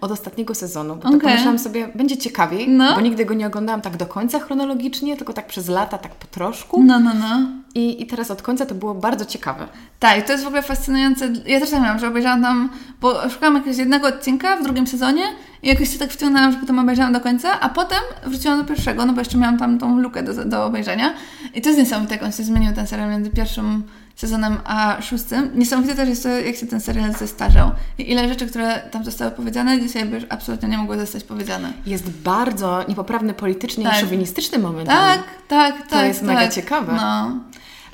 [0.00, 0.96] Od ostatniego sezonu.
[0.96, 1.12] Bo okay.
[1.12, 2.94] tak pomyślałam sobie, będzie ciekawiej, no.
[2.94, 6.26] bo nigdy go nie oglądałam tak do końca chronologicznie, tylko tak przez lata, tak po
[6.26, 6.82] troszku.
[6.82, 7.48] No, no, no.
[7.74, 9.68] I, I teraz od końca to było bardzo ciekawe.
[9.98, 11.32] Tak, to jest w ogóle fascynujące.
[11.46, 15.22] Ja też tak miałam, że obejrzałam tam, bo szukałam jakiegoś jednego odcinka w drugim sezonie
[15.62, 19.06] i jakoś się tak wciągnęłam, że potem obejrzałam do końca, a potem wróciłam do pierwszego,
[19.06, 21.14] no bo jeszcze miałam tam tą lukę do, do obejrzenia.
[21.54, 23.82] I to jest niesamowite, jak on się zmienił, ten serial między pierwszym
[24.16, 25.50] sezonem a szóstym.
[25.54, 27.70] Niesamowite też jest to, jak się ten serial zestarzał.
[27.98, 31.72] I ile rzeczy, które tam zostały powiedziane, dzisiaj by już absolutnie nie mogły zostać powiedziane.
[31.86, 33.96] Jest bardzo niepoprawny politycznie tak.
[33.96, 34.88] i szowinistyczny moment.
[34.88, 35.88] Tak, tak, tak.
[35.88, 36.28] To jest tak.
[36.28, 36.92] mega ciekawe.
[36.96, 37.40] No.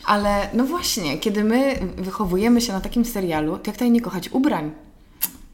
[0.07, 4.29] Ale no właśnie, kiedy my wychowujemy się na takim serialu, to jak tutaj nie kochać
[4.29, 4.71] ubrań?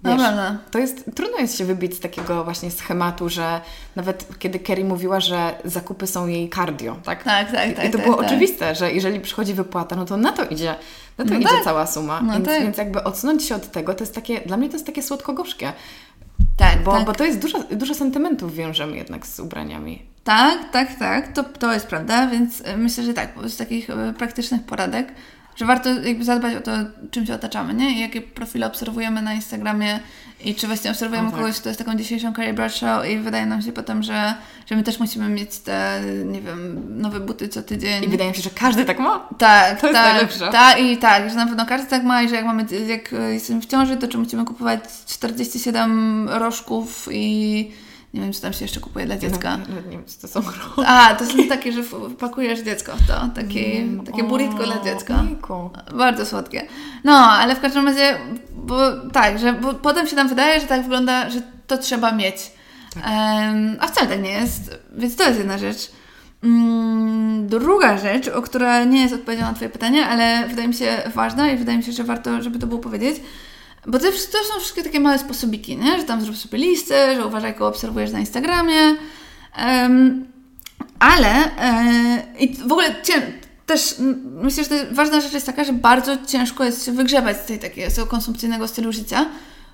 [0.05, 3.61] Wiesz, no to jest, trudno jest się wybić z takiego właśnie schematu, że
[3.97, 7.25] nawet kiedy Kerry mówiła, że zakupy są jej cardio, tak?
[7.25, 7.89] Tak, tak, tak.
[7.89, 8.27] I to tak, było tak.
[8.27, 10.75] oczywiste, że jeżeli przychodzi wypłata, no to na to idzie,
[11.19, 11.65] na to No idzie tak.
[11.65, 12.21] cała suma.
[12.21, 12.63] No więc, tak.
[12.63, 15.73] więc jakby odsunąć się od tego, to jest takie, dla mnie to jest takie słodko-gorzkie.
[16.57, 17.05] Tak, Bo, tak.
[17.05, 20.03] bo to jest dużo, dużo sentymentów wiążemy jednak z ubraniami.
[20.25, 24.63] Tak, tak, tak, to, to jest prawda, więc myślę, że tak, z takich y, praktycznych
[24.63, 25.13] poradek,
[25.57, 26.71] że warto jakby zadbać o to,
[27.11, 27.91] czym się otaczamy, nie?
[27.91, 30.01] I jakie profile obserwujemy na Instagramie
[30.45, 31.41] i czy właśnie obserwujemy tak.
[31.41, 34.35] kogoś, kto jest taką dzisiejszą Carrie Bradshaw i wydaje nam się potem, że,
[34.67, 38.05] że my też musimy mieć te, nie wiem, nowe buty co tydzień.
[38.05, 39.29] I wydaje mi się, że każdy tak ma.
[39.39, 42.45] Tak, To tak, tak i tak, że na pewno każdy tak ma i że jak
[42.45, 47.71] mamy, jak jesteśmy w ciąży, to czy musimy kupować 47 rożków i
[48.15, 49.59] nie wiem, co tam się jeszcze kupuje dla dziecka.
[49.69, 50.89] No, nie wiem, co to są rogi.
[50.89, 51.83] A, to są takie, że
[52.19, 53.29] pakujesz dziecko w to.
[53.35, 55.21] Takie, takie burritko dla dziecka.
[55.21, 55.71] Ojejku.
[55.95, 56.67] Bardzo słodkie.
[57.05, 58.17] No, ale w każdym razie,
[58.57, 58.77] bo
[59.13, 62.37] tak, że bo potem się nam wydaje, że tak wygląda, że to trzeba mieć.
[62.97, 64.79] Em, a wcale tak nie jest.
[64.97, 65.91] Więc to jest jedna rzecz.
[66.45, 71.03] Mm, druga rzecz, o która nie jest odpowiedzią na Twoje pytanie, ale wydaje mi się
[71.15, 73.17] ważna i wydaje mi się, że warto, żeby to było powiedzieć.
[73.87, 75.99] Bo to, to są wszystkie takie małe sposobiki, nie?
[75.99, 78.97] że tam zrób sobie listę, że uważaj, kogo obserwujesz na Instagramie.
[79.57, 80.27] Em,
[80.99, 83.23] ale e, i w ogóle cię,
[83.67, 83.95] też
[84.43, 87.91] myślę, że ważna rzecz jest taka, że bardzo ciężko jest się wygrzebać z tej takiego
[87.91, 89.27] z tego konsumpcyjnego stylu życia,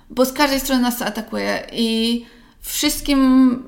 [0.09, 2.25] bo z każdej strony nas to atakuje i
[2.61, 3.63] wszystkim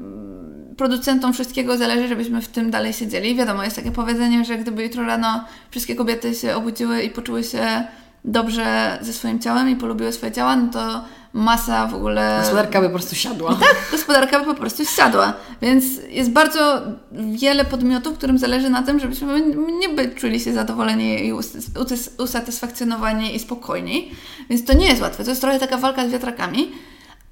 [0.77, 3.35] producentom wszystkiego zależy, żebyśmy w tym dalej siedzieli.
[3.35, 7.83] Wiadomo, jest takie powiedzenie, że gdyby jutro rano wszystkie kobiety się obudziły i poczuły się
[8.25, 12.37] dobrze ze swoim ciałem i polubiły swoje ciała, no to masa w ogóle...
[12.41, 13.55] Gospodarka by po prostu siadła.
[13.55, 15.33] Tak, gospodarka by po prostu siadła.
[15.61, 16.81] Więc jest bardzo
[17.11, 19.41] wiele podmiotów, którym zależy na tym, żebyśmy
[19.79, 21.55] nie by czuli się zadowoleni i us-
[21.91, 24.11] us- usatysfakcjonowani i spokojni.
[24.49, 25.23] Więc to nie jest łatwe.
[25.23, 26.71] To jest trochę taka walka z wiatrakami.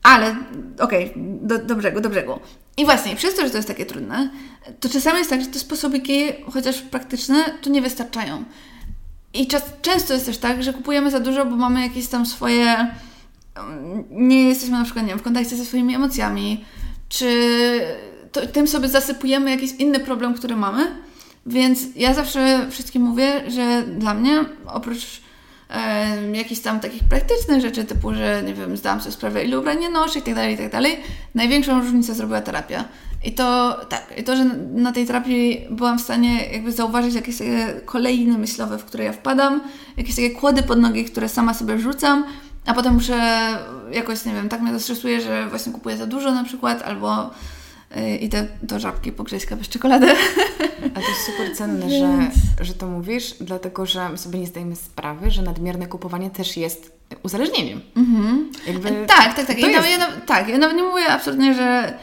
[0.03, 0.35] Ale
[0.79, 2.39] okej, do, do brzegu, do brzegu.
[2.77, 4.29] I właśnie, przez to, że to jest takie trudne,
[4.79, 6.23] to czasami jest tak, że te sposobiki,
[6.53, 8.43] chociaż praktyczne, to nie wystarczają.
[9.33, 12.87] I czas, często jest też tak, że kupujemy za dużo, bo mamy jakieś tam swoje.
[13.57, 16.65] um, Nie jesteśmy na przykład nie wiem, w kontakcie ze swoimi emocjami,
[17.09, 17.29] czy
[18.31, 20.87] to, tym sobie zasypujemy jakiś inny problem, który mamy.
[21.45, 25.21] Więc ja zawsze wszystkim mówię, że dla mnie oprócz
[25.69, 29.79] e, jakichś tam takich praktycznych rzeczy, typu, że nie wiem, zdałam sobie sprawę, ile ubrań
[29.79, 30.99] nie noszę i tak dalej, i tak dalej,
[31.35, 32.85] największą różnicę zrobiła terapia.
[33.23, 37.37] I to tak, i to, że na tej terapii byłam w stanie jakby zauważyć jakieś
[37.37, 39.61] takie kolejny myślowe, w które ja wpadam,
[39.97, 42.23] jakieś takie kłody pod nogi, które sama sobie rzucam
[42.65, 43.47] a potem muszę
[43.91, 47.29] jakoś, nie wiem, tak mnie to stresuje, że właśnie kupuję za dużo na przykład, albo
[47.95, 50.11] yy, idę do żabki po grześka bez czekolady.
[50.95, 52.31] A to jest super cenne, że,
[52.65, 56.91] że to mówisz, dlatego że my sobie nie zdajemy sprawy, że nadmierne kupowanie też jest
[57.23, 57.81] uzależnieniem.
[57.95, 58.51] Mhm.
[58.67, 59.59] Jakby tak, tak, tak.
[59.59, 60.47] Ja, ja, tak.
[60.47, 61.97] Ja nawet nie mówię absolutnie, że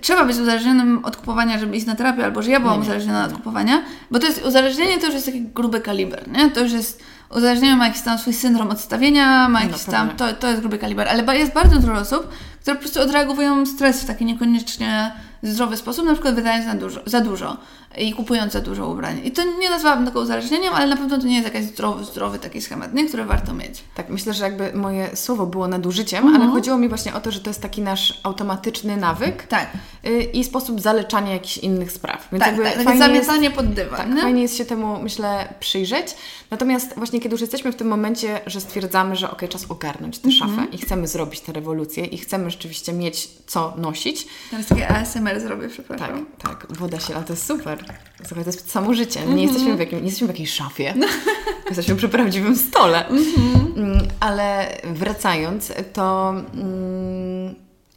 [0.00, 3.20] trzeba być uzależnionym od kupowania, żeby iść na terapię, albo że ja byłam nie, uzależniona
[3.20, 3.26] nie.
[3.26, 6.50] od kupowania, bo to jest uzależnienie to już jest taki gruby kaliber, nie?
[6.50, 10.32] To już jest uzależnienie ma jakiś tam swój syndrom odstawienia, ma jakiś no, tam, to,
[10.32, 12.28] to jest gruby kaliber, ale jest bardzo dużo osób,
[12.60, 17.00] które po prostu odreagowują stres w taki niekoniecznie zdrowy sposób, na przykład wydając za dużo,
[17.06, 17.56] za dużo
[17.98, 19.20] i kupując za dużo ubrań.
[19.24, 22.38] I to nie nazwałabym tego uzależnieniem, ale na pewno to nie jest jakiś zdrowy, zdrowy
[22.38, 23.08] taki schemat, nie?
[23.08, 23.84] który warto mieć.
[23.94, 26.42] Tak, myślę, że jakby moje słowo było nadużyciem, mhm.
[26.42, 29.70] ale chodziło mi właśnie o to, że to jest taki nasz automatyczny nawyk tak.
[30.06, 32.28] Y, i sposób zaleczania jakichś innych spraw.
[32.32, 34.14] Więc tak, tak, takie zamiatanie pod dywan.
[34.14, 36.06] Tak, fajnie jest się temu, myślę, przyjrzeć.
[36.50, 40.28] Natomiast właśnie kiedy już jesteśmy w tym momencie, że stwierdzamy, że ok, czas ogarnąć tę
[40.28, 40.50] mhm.
[40.50, 44.26] szafę i chcemy zrobić tę rewolucję i chcemy rzeczywiście mieć co nosić.
[44.50, 46.26] Teraz takie ASMR zrobię, przepraszam.
[46.38, 47.84] Tak, tak, woda się, ale to jest super.
[48.26, 49.20] Słuchaj, to jest samo życie.
[49.20, 49.42] Nie, mm -hmm.
[49.42, 50.94] jesteśmy w jakim, nie jesteśmy w jakiejś szafie.
[51.68, 53.08] jesteśmy przy prawdziwym stole.
[53.08, 54.06] Mm -hmm.
[54.20, 57.54] Ale wracając, to mm,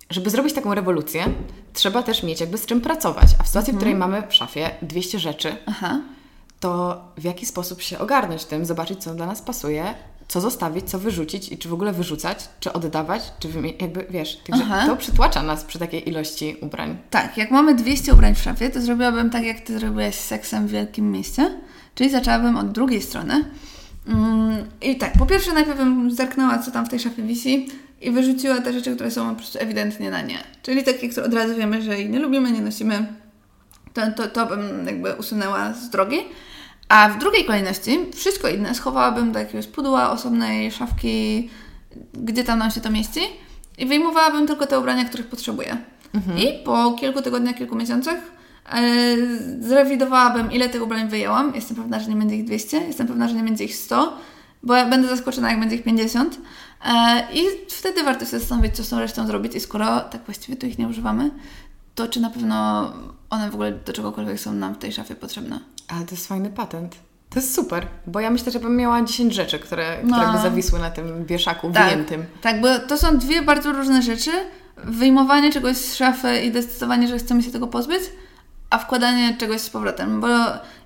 [0.10, 1.26] żeby zrobić taką rewolucję,
[1.74, 3.30] trzeba też mieć jakby z czym pracować.
[3.40, 4.12] A w sytuacji, w której mhm.
[4.12, 6.02] mamy w szafie 200 rzeczy, Aha.
[6.60, 9.94] to w jaki sposób się ogarnąć tym, zobaczyć, co dla nas pasuje,
[10.28, 14.42] co zostawić, co wyrzucić i czy w ogóle wyrzucać, czy oddawać, czy jakby wiesz,
[14.88, 16.98] to przytłacza nas przy takiej ilości ubrań.
[17.10, 20.68] Tak, jak mamy 200 ubrań w szafie, to zrobiłabym tak, jak Ty zrobiłaś z seksem
[20.68, 21.60] w wielkim mieście,
[21.96, 23.46] czyli zaczęłabym od drugiej strony.
[24.08, 27.68] Mm, I tak, po pierwsze najpierw bym zerknęła, co tam w tej szafie wisi
[28.02, 30.38] i wyrzuciła te rzeczy, które są po prostu ewidentnie na nie.
[30.62, 33.08] Czyli takie, które od razu wiemy, że jej nie lubimy, nie nosimy,
[33.94, 36.18] to, to, to bym jakby usunęła z drogi.
[36.90, 41.50] A w drugiej kolejności wszystko inne schowałabym do jakiegoś pudła, osobnej szafki,
[42.14, 43.20] gdzie tam nam się to mieści
[43.78, 45.78] i wyjmowałabym tylko te ubrania, których potrzebuję.
[46.14, 46.38] Mhm.
[46.38, 48.18] I po kilku tygodniach, kilku miesiącach
[49.60, 51.56] zrewidowałabym, ile tych ubrań wyjęłam.
[51.56, 54.18] Jestem pewna, że nie będzie ich 200, jestem pewna, że nie będzie ich 100,
[54.64, 56.38] bo ja będę zaskoczona, jak będzie ich 50.
[56.86, 60.58] E, I wtedy warto się zastanowić, co z tą resztą zrobić i skoro tak właściwie
[60.58, 61.32] tu ich nie używamy,
[61.96, 62.92] to czy na pewno
[63.30, 65.60] one w ogóle do czegokolwiek są nam w tej szafie potrzebne.
[65.88, 66.96] Ale to jest fajny patent.
[67.30, 70.18] To jest super, bo ja myślę, że bym miała 10 rzeczy, które, no.
[70.18, 72.26] które by zawisły na tym wieszaku tak, wyjętym.
[72.42, 74.32] Tak, bo to są dwie bardzo różne rzeczy.
[74.78, 78.02] Wyjmowanie czegoś z szafy i decydowanie, że chcemy się tego pozbyć,
[78.70, 80.22] a wkładanie czegoś z powrotem.
[80.22, 80.28] Bo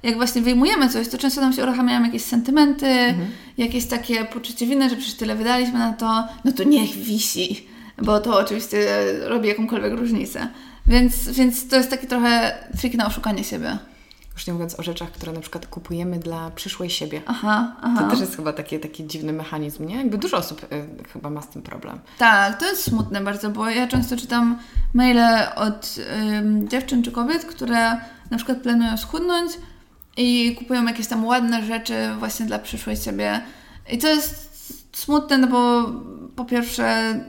[0.04, 3.28] jak właśnie wyjmujemy coś, to często nam się uruchamiają jakieś sentymenty, mhm.
[3.58, 8.20] jakieś takie poczucie winy, że przecież tyle wydaliśmy na to, no to niech wisi, bo
[8.20, 8.88] to oczywiście
[9.24, 10.48] robi jakąkolwiek różnicę.
[10.88, 13.78] Więc, więc to jest taki trochę trik na oszukanie siebie.
[14.40, 17.22] Już nie mówiąc o rzeczach, które na przykład kupujemy dla przyszłej siebie.
[17.26, 18.04] Aha, aha.
[18.04, 19.96] To też jest chyba taki, taki dziwny mechanizm, nie?
[19.96, 22.00] Jakby dużo osób y, chyba ma z tym problem.
[22.18, 24.58] Tak, to jest smutne bardzo, bo ja często czytam
[24.94, 27.98] maile od y, dziewczyn czy kobiet, które
[28.32, 29.52] na przykład planują schudnąć
[30.18, 33.42] i kupują jakieś tam ładne rzeczy właśnie dla przyszłej siebie.
[33.92, 34.50] I to jest
[34.92, 35.92] smutne, no bo
[36.36, 37.20] po pierwsze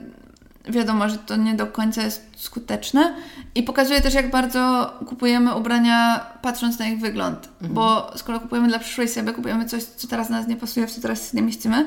[0.65, 3.13] wiadomo, że to nie do końca jest skuteczne
[3.55, 7.73] i pokazuje też, jak bardzo kupujemy ubrania patrząc na ich wygląd, mhm.
[7.73, 11.01] bo skoro kupujemy dla przyszłej siebie, kupujemy coś, co teraz nas nie pasuje, w co
[11.01, 11.85] teraz nie mieścimy,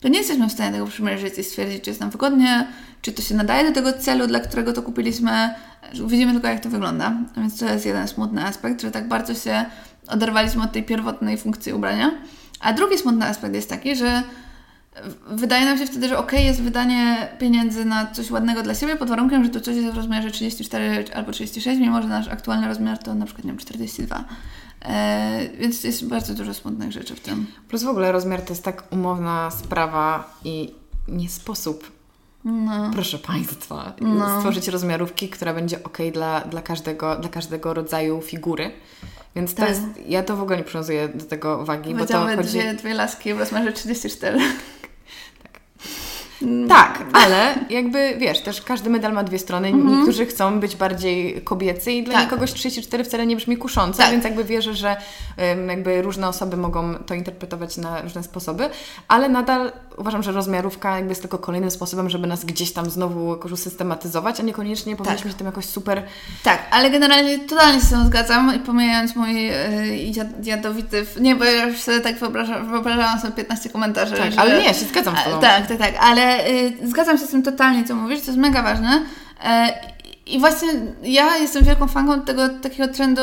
[0.00, 2.66] to nie jesteśmy w stanie tego przymierzyć i stwierdzić, czy jest nam wygodnie,
[3.02, 5.54] czy to się nadaje do tego celu, dla którego to kupiliśmy.
[6.06, 7.12] Widzimy tylko, jak to wygląda.
[7.36, 9.64] Więc to jest jeden smutny aspekt, że tak bardzo się
[10.08, 12.10] oderwaliśmy od tej pierwotnej funkcji ubrania.
[12.60, 14.22] A drugi smutny aspekt jest taki, że
[15.26, 19.08] wydaje nam się wtedy, że ok, jest wydanie pieniędzy na coś ładnego dla siebie, pod
[19.08, 22.98] warunkiem, że to coś jest w rozmiarze 34 albo 36, mimo że nasz aktualny rozmiar
[22.98, 24.24] to na przykład, nie wiem, 42.
[24.84, 27.46] E, więc jest bardzo dużo smutnych rzeczy w tym.
[27.68, 30.74] Plus w ogóle rozmiar to jest tak umowna sprawa i
[31.08, 31.96] nie sposób
[32.46, 32.90] no.
[32.92, 34.36] Proszę Państwa, no.
[34.36, 38.70] stworzyć rozmiarówki, która będzie ok dla, dla, każdego, dla każdego rodzaju figury.
[39.36, 39.68] Więc to tak.
[39.68, 42.48] jest, ja to w ogóle nie przywiązuję do tego wagi, bo to chodzi...
[42.48, 44.38] dwie, dwie laski w rozmiarze 34.
[46.42, 46.68] Mm.
[46.68, 49.68] Tak, ale jakby wiesz, też każdy medal ma dwie strony.
[49.68, 49.96] Mhm.
[49.96, 52.28] Niektórzy chcą być bardziej kobiecy i dla tak.
[52.28, 54.10] kogoś 34 wcale nie brzmi kusząco, tak.
[54.10, 54.96] więc jakby wierzę, że
[55.68, 58.70] jakby różne osoby mogą to interpretować na różne sposoby,
[59.08, 63.30] ale nadal uważam, że rozmiarówka jakby jest tylko kolejnym sposobem, żeby nas gdzieś tam znowu
[63.30, 65.32] jakoś usystematyzować, a niekoniecznie powinniśmy tak.
[65.32, 66.02] się tym jakoś super...
[66.42, 71.06] Tak, ale generalnie totalnie się z tym zgadzam i pomijając mój yy, jadowity...
[71.20, 74.16] Nie, bo ja już sobie tak wyobrażam, wyobrażałam sobie 15 komentarzy.
[74.16, 74.40] Tak, że...
[74.40, 75.40] ale nie, się zgadzam z Tobą.
[75.40, 76.25] Tak, tak, tak, ale
[76.80, 79.02] yy, zgadzam się z tym totalnie, co mówisz, to jest mega ważne.
[79.44, 79.50] Yy,
[80.26, 80.68] I właśnie
[81.02, 83.22] ja jestem wielką fanką tego takiego trendu,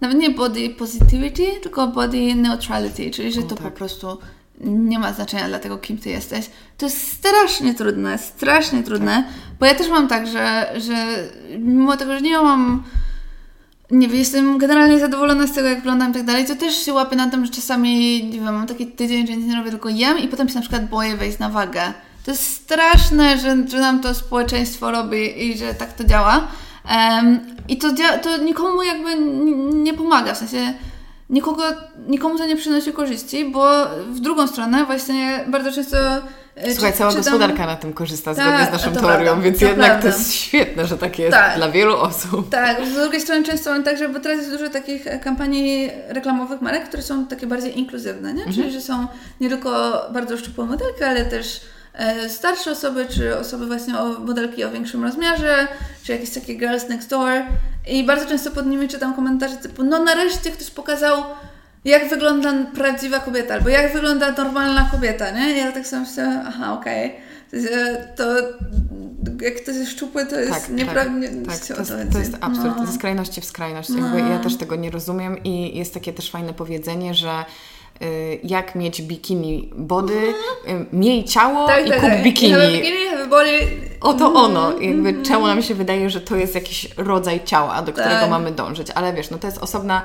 [0.00, 3.64] nawet nie body positivity, tylko body neutrality, czyli że o, to tak.
[3.64, 4.18] po prostu
[4.60, 6.50] nie ma znaczenia dla tego, kim ty jesteś.
[6.78, 9.24] To jest strasznie trudne, strasznie trudne,
[9.60, 10.94] bo ja też mam tak, że, że
[11.58, 12.82] mimo tego, że nie mam
[13.90, 16.92] nie wiem, jestem generalnie zadowolona z tego, jak wyglądam i tak dalej, to też się
[16.92, 19.88] łapię na tym, że czasami, nie wiem, mam taki tydzień, że nic nie robię, tylko
[19.88, 21.82] jem i potem się na przykład boję wejść na wagę.
[22.24, 26.48] To jest straszne, że, że nam to społeczeństwo robi i że tak to działa.
[26.90, 27.88] Um, I to,
[28.22, 29.16] to nikomu jakby
[29.74, 30.74] nie pomaga, w sensie
[31.30, 31.62] nikogo,
[32.08, 35.96] nikomu to nie przynosi korzyści, bo w drugą stronę właśnie bardzo często
[36.56, 37.24] e, Słuchaj, cała czytam...
[37.24, 40.10] gospodarka na tym korzysta zgodnie tak, z naszą teorią, prawda, więc to jednak prawda.
[40.10, 41.56] to jest świetne, że tak jest tak.
[41.56, 42.50] dla wielu osób.
[42.50, 46.60] Tak, z drugiej strony często mam tak, że bo teraz jest dużo takich kampanii reklamowych
[46.60, 48.44] marek, które są takie bardziej inkluzywne, nie?
[48.44, 48.56] Mhm.
[48.56, 49.06] czyli że są
[49.40, 51.79] nie tylko bardzo szczupłe modelki, ale też E,
[52.28, 55.68] starsze osoby, czy osoby właśnie o modelki o większym rozmiarze,
[56.02, 57.32] czy jakieś takie girls next door.
[57.88, 61.24] I bardzo często pod nimi czytam komentarze typu, no nareszcie ktoś pokazał,
[61.84, 65.58] jak wygląda prawdziwa kobieta, albo jak wygląda normalna kobieta, nie?
[65.58, 67.06] Ja tak sobie myślę, aha, okej.
[67.06, 67.30] Okay.
[68.16, 68.24] To,
[69.44, 71.26] jak ktoś jest szczupły, to jest tak, nieprawda.
[71.46, 71.76] Tak, tak.
[71.76, 72.86] To, jest, to jest absurd, no.
[72.86, 73.88] ze skrajności w skrajność.
[73.88, 73.98] No.
[73.98, 77.44] Jakby ja też tego nie rozumiem i jest takie też fajne powiedzenie, że
[78.44, 80.34] jak mieć bikini body,
[80.66, 80.86] mhm.
[80.92, 82.22] miej ciało tak, i tak, kup tak.
[82.22, 82.52] bikini.
[82.52, 83.60] Have bikini, have body.
[84.00, 84.70] Oto ono.
[84.80, 85.24] Jakby mm.
[85.24, 88.30] czemu nam się wydaje, że to jest jakiś rodzaj ciała, do którego tak.
[88.30, 88.88] mamy dążyć.
[88.94, 90.02] Ale wiesz, no to jest osobna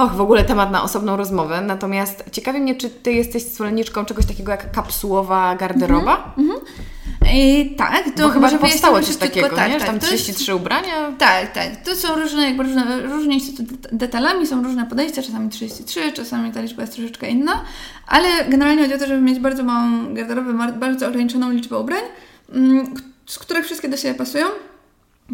[0.00, 1.60] Och, w ogóle temat na osobną rozmowę.
[1.60, 6.34] Natomiast ciekawi mnie, czy Ty jesteś zwolenniczką czegoś takiego jak kapsułowa garderoba?
[6.38, 6.60] Mm -hmm.
[7.34, 9.78] I tak, to Bo chyba powstało coś takiego, tak, nie?
[9.78, 11.12] Tak, tam 33 jest, ubrania.
[11.18, 11.76] Tak, tak.
[11.84, 13.52] To są różne, jakby różne, różni się
[13.92, 17.64] detalami, są różne podejścia, czasami 33, czasami ta liczba jest troszeczkę inna,
[18.06, 22.02] ale generalnie chodzi o to, żeby mieć bardzo małą garderobę, bardzo ograniczoną liczbę ubrań,
[22.52, 22.94] mm,
[23.26, 24.46] z których wszystkie do siebie pasują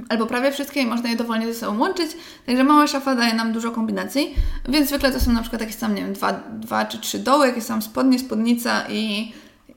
[0.08, 2.10] albo prawie wszystkie i można je dowolnie ze sobą łączyć.
[2.46, 4.34] Także mała szafa daje nam dużo kombinacji,
[4.68, 7.46] więc zwykle to są na przykład jakieś tam, nie wiem, dwa, dwa czy trzy doły,
[7.46, 9.32] jakieś tam spodnie, spódnica i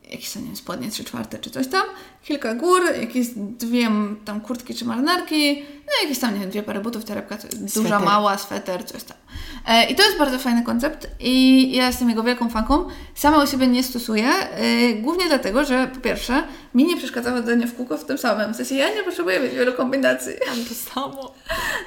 [0.10, 1.86] jakieś nie wiem, spodnie trzy czwarte czy coś tam,
[2.24, 3.89] kilka gór, jakieś dwie
[4.26, 7.38] tam kurtki czy marynarki, no jakieś tam, nie wiem, dwie pary butów, torebka,
[7.75, 9.17] duża, mała, sweter, coś tam.
[9.67, 12.86] E, I to jest bardzo fajny koncept i ja jestem jego wielką fanką.
[13.15, 16.43] Sama o siebie nie stosuję, e, głównie dlatego, że po pierwsze,
[16.75, 18.54] mi nie przeszkadza chodzenie w kółko w tym samym.
[18.54, 20.34] W sensie ja nie potrzebuję mieć wielu kombinacji.
[20.47, 21.34] Mam to samo.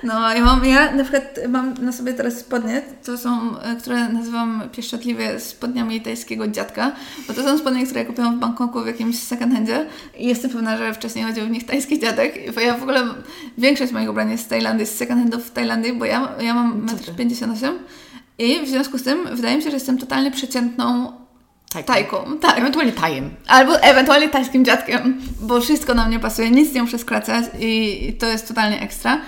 [0.02, 4.08] No, ja mam, ja na przykład mam na sobie teraz spodnie, to są, e, które
[4.08, 6.92] nazywam pieszczotliwie spodniami tajskiego dziadka,
[7.28, 9.86] bo to są spodnie, które ja kupiłam w Bangkoku w jakimś second handzie
[10.18, 13.04] i jestem pewna, że wcześniej chodził w nich tajski dziadek, bo ja w ogóle,
[13.58, 16.86] większość moich ubrań jest z Tajlandii, z second handów w Tajlandii, bo ja, ja mam
[16.86, 17.78] 1,58 m
[18.38, 21.12] i w związku z tym wydaje mi się, że jestem totalnie przeciętną
[21.72, 21.92] Tajką.
[21.92, 22.58] Tajką, tak.
[22.58, 23.30] Ewentualnie tajem.
[23.46, 28.26] Albo ewentualnie tajskim dziadkiem, bo wszystko na mnie pasuje, nic nie muszę skracać i to
[28.26, 29.20] jest totalnie ekstra.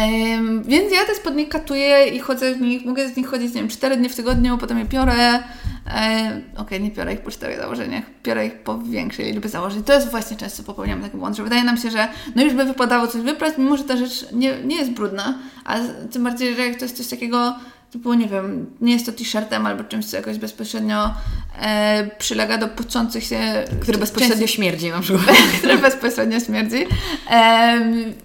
[0.00, 3.60] Um, więc ja te spodnie katuję i chodzę w nich, mogę z nich chodzić, nie
[3.60, 5.42] wiem, 4 dni w tygodniu, potem je piorę.
[5.86, 9.82] Um, Okej, okay, nie piorę ich po czterech założeniach, piorę ich po większej liczbie założeń.
[9.82, 12.64] To jest właśnie często popełniam taki błąd, że wydaje nam się, że no już by
[12.64, 15.78] wypadało coś wyprać, mimo że ta rzecz nie, nie jest brudna, a
[16.12, 17.54] tym bardziej, że jak to jest coś takiego
[17.90, 21.14] typu, nie wiem, nie jest to t-shirtem albo czymś, co jakoś bezpośrednio
[21.60, 23.64] e, przylega do pocących się...
[23.80, 25.36] Który bezpośrednio śmierdzi na przykład.
[25.58, 26.86] który bezpośrednio śmierdzi.
[27.30, 27.78] E,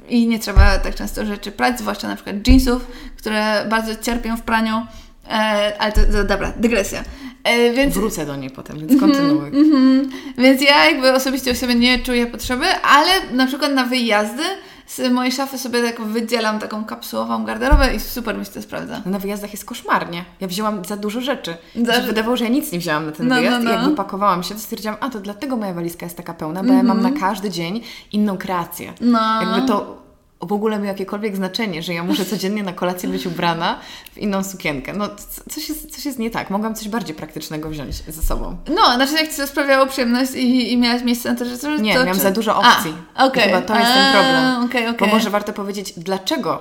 [0.09, 4.41] I nie trzeba tak często rzeczy prać, zwłaszcza na przykład jeansów, które bardzo cierpią w
[4.41, 4.85] praniu.
[5.29, 5.31] E,
[5.79, 7.03] ale to, to, dobra, dygresja.
[7.43, 7.93] E, więc...
[7.93, 9.49] Wrócę do niej potem, więc kontynuuj.
[9.49, 10.09] Mm -hmm.
[10.37, 14.43] Więc ja jakby osobiście u siebie nie czuję potrzeby, ale na przykład na wyjazdy
[14.87, 19.01] z mojej szafy sobie tak wydzielam taką kapsułową garderobę i super mi się to sprawdza.
[19.05, 20.25] No na wyjazdach jest koszmarnie.
[20.39, 21.57] Ja wzięłam za dużo rzeczy.
[21.75, 22.01] Za...
[22.01, 23.71] Wydawało, że ja nic nie wzięłam na ten no, wyjazd no, no.
[23.71, 26.69] i jak wypakowałam się, to stwierdziłam, a to dlatego moja walizka jest taka pełna, bo
[26.69, 26.77] mm -hmm.
[26.77, 27.13] ja mam mhm.
[27.13, 28.93] na każdy dzień inną kreację.
[29.01, 29.41] No.
[29.41, 30.00] Jakby to
[30.41, 33.79] w ogóle ma jakiekolwiek znaczenie, że ja muszę codziennie na kolację być ubrana
[34.13, 34.93] w inną sukienkę.
[34.93, 35.09] No,
[35.49, 36.49] coś jest, coś jest nie tak.
[36.49, 38.57] Mogłam coś bardziej praktycznego wziąć ze sobą.
[38.75, 41.57] No, znaczy jak Ci to sprawiało przyjemność i, i miałaś miejsce na to, że...
[41.57, 42.21] To, nie, miałam czy...
[42.21, 42.93] za dużo opcji.
[43.15, 43.43] A, okay.
[43.43, 44.63] Chyba to jest ten problem.
[44.65, 45.07] Okay, okay.
[45.07, 46.57] Bo może warto powiedzieć, dlaczego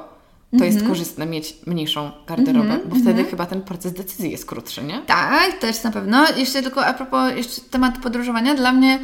[0.50, 0.64] to mm -hmm.
[0.64, 0.92] jest mhm.
[0.92, 3.30] korzystne mieć mniejszą garderobę, mm -hmm, bo wtedy mm -hmm.
[3.30, 4.98] chyba ten proces decyzji jest krótszy, nie?
[5.06, 6.26] Tak, też na pewno.
[6.36, 8.98] Jeszcze tylko a propos jeszcze temat podróżowania, dla mnie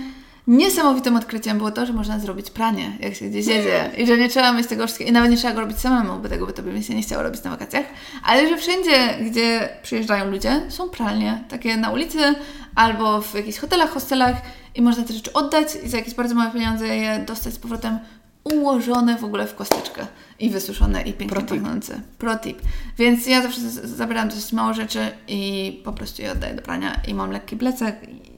[0.46, 3.90] Niesamowitym odkryciem było to, że można zrobić pranie, jak się gdzieś jedzie.
[3.98, 5.10] I że nie trzeba mieć tego wszystkiego.
[5.10, 7.02] I nawet nie trzeba go robić samemu, bo tego by to by mi się nie
[7.02, 7.86] chciało robić na wakacjach.
[8.24, 11.44] Ale że wszędzie, gdzie przyjeżdżają ludzie, są pralnie.
[11.48, 12.34] Takie na ulicy
[12.74, 14.36] albo w jakichś hotelach, hostelach
[14.74, 17.98] i można te rzeczy oddać i za jakieś bardzo małe pieniądze je dostać z powrotem
[18.44, 20.06] ułożone w ogóle w kosteczkę
[20.40, 22.00] i wysuszone i pięknie Pro pachnące.
[22.18, 22.62] Pro tip.
[22.98, 27.14] Więc ja zawsze zabieram dosyć mało rzeczy i po prostu je oddaję do prania i
[27.14, 27.96] mam lekki plecak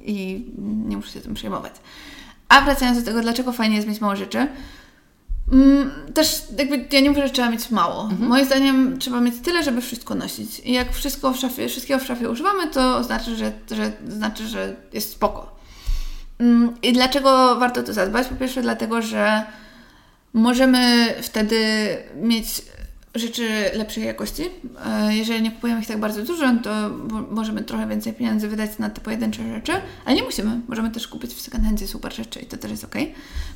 [0.09, 0.47] i
[0.89, 1.73] nie muszę się tym przejmować.
[2.49, 4.49] A wracając do tego, dlaczego fajnie jest mieć mało rzeczy,
[5.53, 8.03] Mm, też jakby ja nie mówię, że trzeba mieć mało.
[8.03, 8.29] Mhm.
[8.29, 10.61] Moim zdaniem trzeba mieć tyle, żeby wszystko nosić.
[10.61, 14.77] I jak wszystko w szafie, wszystkiego w szafie używamy, to znaczy, że, że, znaczy, że
[14.93, 15.57] jest spoko.
[16.39, 18.29] Mm, I dlaczego warto to zadbać?
[18.29, 19.43] Po pierwsze dlatego, że
[20.33, 21.59] możemy wtedy
[22.23, 22.63] mieć
[23.15, 24.43] rzeczy lepszej jakości.
[24.87, 26.91] E, jeżeli nie kupujemy ich tak bardzo dużo, to
[27.31, 29.73] możemy trochę więcej pieniędzy wydać na te pojedyncze rzeczy,
[30.05, 30.61] ale nie musimy.
[30.69, 32.95] Możemy też kupić w second super rzeczy i to też jest ok.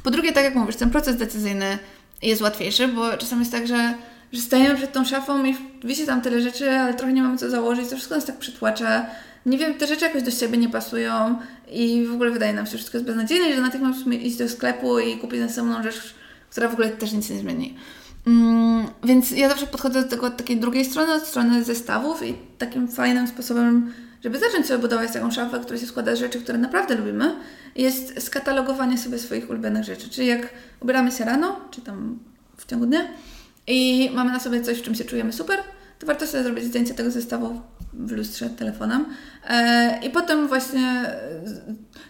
[0.02, 1.78] Po drugie, tak jak mówisz, ten proces decyzyjny
[2.22, 3.94] jest łatwiejszy, bo czasami jest tak, że,
[4.32, 7.50] że stajemy przed tą szafą i wisi tam tyle rzeczy, ale trochę nie mamy co
[7.50, 9.06] założyć, to wszystko nas tak przytłacza.
[9.46, 11.38] Nie wiem, te rzeczy jakoś do siebie nie pasują
[11.70, 14.48] i w ogóle wydaje nam się, że wszystko jest beznadziejne że natychmiast musimy iść do
[14.48, 16.14] sklepu i kupić następną rzecz,
[16.50, 17.76] która w ogóle też nic nie zmieni.
[18.26, 22.34] Mm, więc ja zawsze podchodzę do tego od takiej drugiej strony, od strony zestawów i
[22.58, 23.92] takim fajnym sposobem,
[24.24, 27.34] żeby zacząć sobie budować taką szafę, która się składa z rzeczy, które naprawdę lubimy,
[27.76, 30.08] jest skatalogowanie sobie swoich ulubionych rzeczy.
[30.08, 30.48] Czyli jak
[30.80, 32.18] ubieramy się rano, czy tam
[32.56, 33.00] w ciągu dnia
[33.66, 35.58] i mamy na sobie coś, w czym się czujemy super,
[36.02, 37.60] to warto sobie zrobić zdjęcie tego zestawu
[37.92, 39.06] w lustrze telefonem.
[39.48, 41.04] E, I potem właśnie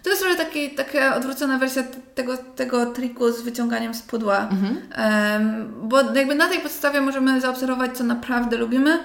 [0.02, 1.82] to jest trochę taki, taka odwrócona wersja
[2.14, 4.48] tego, tego triku z wyciąganiem z pudła.
[4.48, 5.72] Mhm.
[5.88, 8.98] bo jakby na tej podstawie możemy zaobserwować, co naprawdę lubimy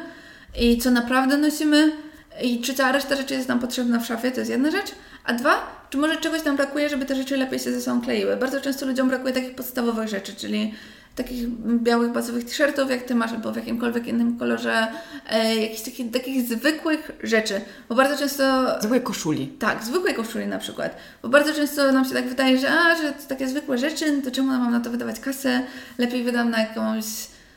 [0.60, 1.92] i co naprawdę nosimy
[2.44, 4.92] i czy cała reszta rzeczy jest nam potrzebna w szafie, to jest jedna rzecz.
[5.24, 8.38] A dwa, czy może czegoś nam brakuje, żeby te rzeczy lepiej się ze sobą kleiły.
[8.38, 10.74] Bardzo często ludziom brakuje takich podstawowych rzeczy, czyli
[11.18, 14.88] takich białych bazowych t-shirtów, jak Ty masz, albo w jakimkolwiek innym kolorze,
[15.30, 17.62] e, jakichś takich, takich zwykłych rzeczy.
[17.90, 18.76] Bo bardzo często...
[18.80, 19.48] Zwykłej koszuli.
[19.48, 20.98] Tak, zwykłej koszuli na przykład.
[21.22, 24.22] Bo bardzo często nam się tak wydaje, że a, że to takie zwykłe rzeczy, no
[24.22, 25.62] to czemu mam na to wydawać kasę?
[25.98, 27.06] Lepiej wydam na jakąś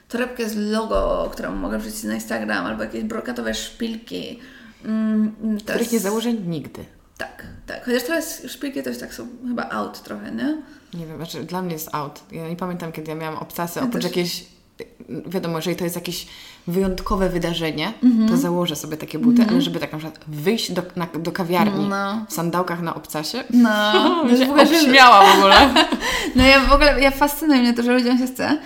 [0.08, 4.40] torebkę z logo, którą mogę wrzucić na Instagram, albo jakieś brokatowe szpilki.
[4.84, 6.84] Mm, Których nie założę nigdy.
[7.18, 7.84] Tak, tak.
[7.84, 10.62] Chociaż teraz szpilki też tak są chyba out trochę, nie?
[10.94, 12.20] Nie wiem, znaczy dla mnie jest out.
[12.32, 14.04] Ja nie pamiętam, kiedy ja miałam obsasy, oprócz też...
[14.04, 14.44] jakieś
[15.26, 16.26] wiadomo, jeżeli to jest jakieś
[16.66, 18.30] wyjątkowe wydarzenie, mm -hmm.
[18.30, 19.52] to założę sobie takie buty, mm -hmm.
[19.52, 22.26] ale żeby tak na przykład wyjść do, na, do kawiarni no.
[22.28, 23.70] w sandałkach na obcasie, no,
[24.24, 25.74] no się w ogóle śmiała w ogóle.
[26.36, 28.58] no ja w ogóle, ja fascynuje mnie to, że ludziom się chce.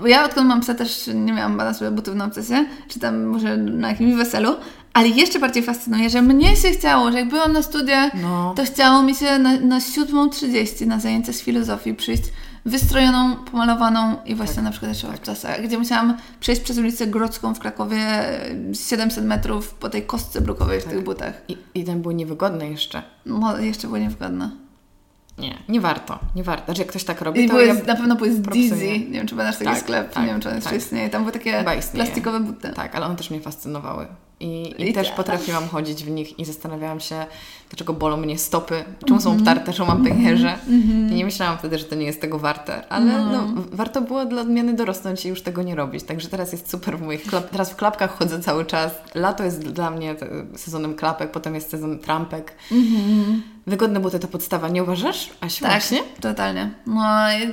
[0.00, 3.24] Bo ja odkąd mam psa też nie miałam na sobie butów na obcesie, czy tam
[3.24, 4.56] może na jakimś weselu,
[4.94, 8.54] ale jeszcze bardziej fascynuje, że mnie się chciało, że jak byłam na studiach, no.
[8.56, 12.22] to chciało mi się na, na 7.30 na zajęcie z filozofii przyjść
[12.64, 15.16] wystrojoną, pomalowaną i właśnie tak, na przykład jeszcze tak.
[15.16, 17.98] w czasach, gdzie musiałam przejść przez ulicę Grodzką w Krakowie
[18.74, 20.92] 700 metrów po tej kostce brukowej w tak.
[20.92, 21.42] tych butach.
[21.48, 23.02] I, I ten było niewygodne jeszcze.
[23.26, 24.50] No, jeszcze było niewygodne.
[25.38, 26.64] Nie, nie warto, nie warto.
[26.64, 28.86] Znaczy, jak ktoś tak robi, I to ja na pewno jest Dizzy.
[28.86, 30.78] Nie wiem, czy pamiętasz taki tak, sklep, tak, nie wiem, czy on jeszcze tak.
[30.78, 31.10] istnieje.
[31.10, 32.72] Tam były takie plastikowe buty.
[32.74, 34.06] Tak, ale one też mnie fascynowały.
[34.42, 35.16] I, i, I też tak.
[35.16, 37.26] potrafiłam chodzić w nich i zastanawiałam się,
[37.70, 39.38] dlaczego bolą mnie stopy, czemu są mhm.
[39.38, 40.58] obtarte, czemu mam pęcherze.
[40.68, 43.32] Mm I nie myślałam wtedy, że to nie jest tego warte, ale no.
[43.32, 43.62] no.
[43.72, 46.04] warto było dla odmiany dorosnąć i już tego nie robić.
[46.04, 48.92] Także teraz jest super w moich klap teraz w klapkach chodzę cały czas.
[49.14, 50.14] Lato jest dla mnie
[50.56, 52.54] sezonem klapek, potem jest sezon trampek.
[52.72, 55.64] Mm Wygodne buty to podstawa, nie uważasz, Asiu?
[55.64, 56.02] Tak, właśnie?
[56.20, 56.70] totalnie.
[56.86, 57.02] No,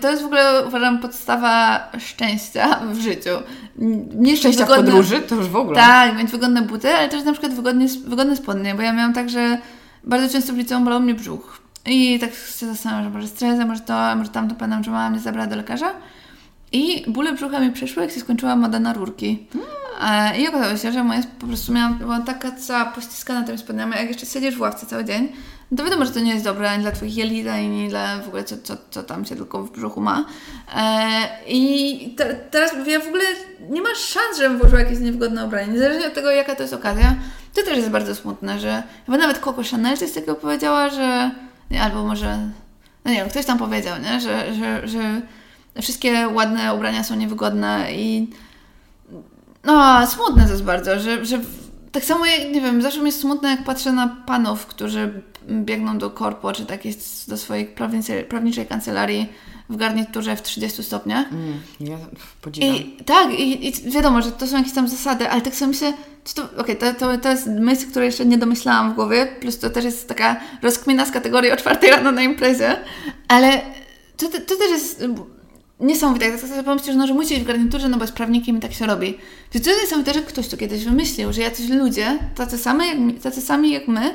[0.02, 3.30] to jest w ogóle, uważam, podstawa szczęścia w życiu.
[4.16, 4.84] Nie szczęścia wygodne...
[4.84, 5.22] w podróży?
[5.22, 5.76] To już w ogóle.
[5.76, 9.30] Tak, mieć wygodne buty, ale też na przykład wygodnie, wygodne spodnie, bo ja miałam tak,
[9.30, 9.58] że
[10.04, 11.62] bardzo często w liceum bolał mnie brzuch.
[11.86, 15.20] I tak się zastanawiam, że może stres, może to, może tamto, pamiętam, że mama mnie
[15.20, 15.94] zabrała do lekarza.
[16.72, 19.48] I bóle brzucha mi przeszły, jak się skończyła moda na rurki.
[19.54, 20.40] Hmm.
[20.40, 24.08] I okazało się, że moja po prostu miałam, była taka cała pościskana tymi spodniami, jak
[24.08, 25.30] jeszcze siedzisz w ławce cały dzień,
[25.78, 28.44] to wiadomo, że to nie jest dobre ani dla Twoich jelit, ani dla w ogóle
[28.44, 30.26] co, co, co tam się tylko w brzuchu ma.
[30.76, 31.10] E,
[31.48, 33.24] I te, teraz ja w ogóle
[33.70, 37.16] nie masz szans, żebym włożyła jakieś niewygodne ubranie, niezależnie od tego, jaka to jest okazja.
[37.54, 41.32] To też jest bardzo smutne, że chyba nawet Coco Chanel coś takiego powiedziała, że
[41.72, 42.38] nie, albo może,
[43.06, 44.22] no nie wiem, ktoś tam powiedział, nie?
[44.22, 45.22] Że, że, że
[45.82, 48.30] wszystkie ładne ubrania są niewygodne i
[49.64, 51.40] no, smutne to jest bardzo, że, że
[51.92, 55.98] tak samo, jak, nie wiem, zawsze mi jest smutne, jak patrzę na panów, którzy biegną
[55.98, 59.30] do korpo, czy tak jest do swojej prawniczej, prawniczej kancelarii
[59.70, 61.32] w garniturze w 30 stopniach.
[61.32, 61.98] Mm, ja
[62.42, 62.76] podziwiam.
[62.76, 65.94] I, tak, i, i, wiadomo, że to są jakieś tam zasady, ale tak sobie myślę,
[66.36, 69.70] to, okay, to, to, to jest myśl, której jeszcze nie domyślałam w głowie, plus to
[69.70, 72.78] też jest taka rozkmina z kategorii o czwartej rano na imprezie,
[73.28, 73.62] ale
[74.18, 75.06] to, to, to też jest
[75.80, 76.32] niesamowite.
[76.32, 78.60] Tak sobie pomyśleć, że, no, że musi być w garniturze, no bo z prawnikiem i
[78.60, 79.18] tak się robi.
[79.54, 82.98] Czy to jest niesamowite, że ktoś to kiedyś wymyślił, że jacyś ludzie, tacy, same jak,
[83.24, 84.14] tacy sami jak my,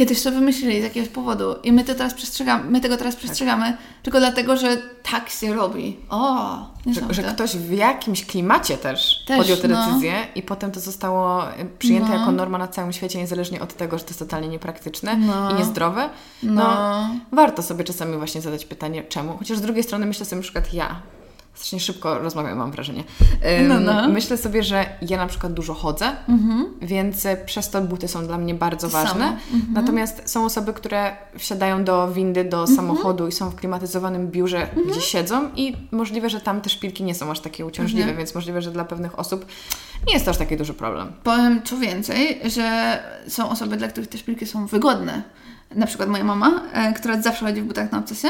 [0.00, 3.24] kiedyś to wymyślili z jakiegoś powodu i my, to teraz przestrzegamy, my tego teraz tak.
[3.24, 3.76] przestrzegamy tak.
[4.02, 5.96] tylko dlatego, że tak się robi.
[6.10, 9.86] O, że, że ktoś w jakimś klimacie też, też podjął tę no.
[9.86, 12.14] decyzję i potem to zostało y, przyjęte no.
[12.14, 15.50] jako norma na całym świecie, niezależnie od tego, że to jest totalnie niepraktyczne no.
[15.50, 16.08] i niezdrowe.
[16.42, 16.54] No.
[16.54, 17.10] no.
[17.32, 19.36] warto sobie czasami właśnie zadać pytanie, czemu.
[19.38, 21.02] Chociaż z drugiej strony myślę sobie na przykład ja,
[21.60, 23.04] strasznie szybko rozmawiam, mam wrażenie.
[23.68, 24.08] No, no.
[24.08, 26.12] Myślę sobie, że ja na przykład dużo chodzę,
[26.82, 29.36] więc e, przez to buty są dla mnie bardzo To ważne.
[29.72, 35.00] Natomiast są osoby, które wsiadają do windy, do samochodu i są w klimatyzowanym biurze, gdzie
[35.00, 38.70] siedzą i możliwe, że tam te szpilki nie są aż takie uciążliwe, więc możliwe, że
[38.70, 39.46] dla pewnych osób
[40.06, 41.12] nie jest to aż taki duży problem.
[41.22, 42.98] Powiem co więcej, że
[43.28, 45.22] są osoby, dla których te szpilki są wygodne.
[45.74, 48.28] Na przykład moja mama, e, która zawsze chodzi w butach na obcesie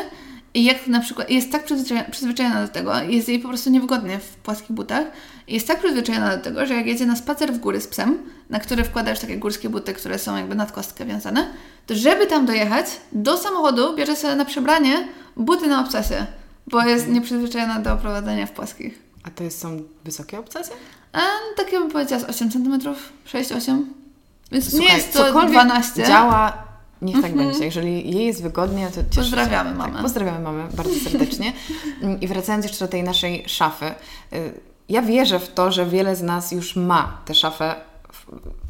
[0.54, 4.18] i jak na przykład jest tak przyzwyczajona, przyzwyczajona do tego, jest jej po prostu niewygodnie
[4.18, 5.06] w płaskich butach
[5.50, 8.18] jest tak przyzwyczajona do tego, że jak jedzie na spacer w góry z psem,
[8.50, 11.46] na który wkłada już takie górskie buty, które są jakby nad kostkę wiązane,
[11.86, 16.26] to żeby tam dojechać, do samochodu bierze sobie na przebranie buty na obcesie,
[16.66, 18.98] bo jest nieprzyzwyczajona do prowadzenia w płaskich.
[19.22, 20.72] A to jest, są wysokie obcasy?
[21.12, 21.20] A,
[21.56, 22.80] takie bym powiedziała z 8 cm,
[23.26, 23.82] 6-8.
[24.52, 26.06] Więc nie Słuchaj, jest to cokolwiek 12.
[26.06, 26.69] działa,
[27.02, 27.64] niech tak będzie.
[27.64, 29.76] Jeżeli jej jest wygodnie, to cieszę Pozdrawiamy się.
[29.76, 29.92] mamę.
[29.92, 31.52] Tak, pozdrawiamy mamę bardzo serdecznie.
[32.02, 33.86] Mm, I wracając jeszcze do tej naszej szafy.
[34.32, 34.52] y,
[34.88, 37.74] Ja wierzę w to, że wiele z nas już ma tę szafę.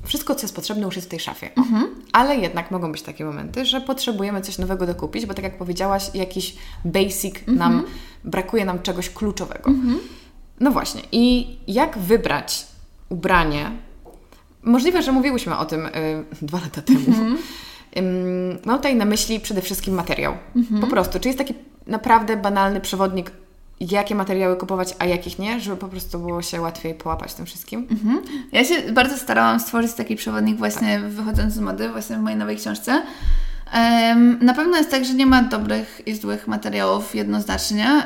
[0.04, 1.50] Wszystko, co jest potrzebne, już jest w tej szafie.
[1.56, 1.86] Mhm.
[2.12, 6.10] Ale jednak mogą być takie momenty, że potrzebujemy coś nowego dokupić, bo tak jak powiedziałaś,
[6.14, 7.58] jakiś basic Mhm.
[7.58, 7.84] nam,
[8.24, 9.70] brakuje nam czegoś kluczowego.
[10.60, 11.02] No właśnie.
[11.12, 12.66] I jak wybrać
[13.08, 13.70] ubranie?
[14.62, 15.90] Możliwe, że mówiłyśmy o tym y,
[16.42, 17.00] dwa lata temu.
[18.64, 20.34] Mam tutaj na myśli przede wszystkim materiał.
[20.56, 20.80] Mhm.
[20.80, 21.20] Po prostu.
[21.20, 21.54] Czy jest taki
[21.86, 23.32] naprawdę banalny przewodnik,
[23.80, 27.86] jakie materiały kupować, a jakich nie, żeby po prostu było się łatwiej połapać tym wszystkim?
[27.90, 28.22] Mhm.
[28.52, 32.56] Ja się bardzo starałam stworzyć taki przewodnik właśnie wychodząc z mody, właśnie w mojej nowej
[32.56, 33.02] książce.
[34.40, 38.02] Na pewno jest tak, że nie ma dobrych i złych materiałów jednoznacznie.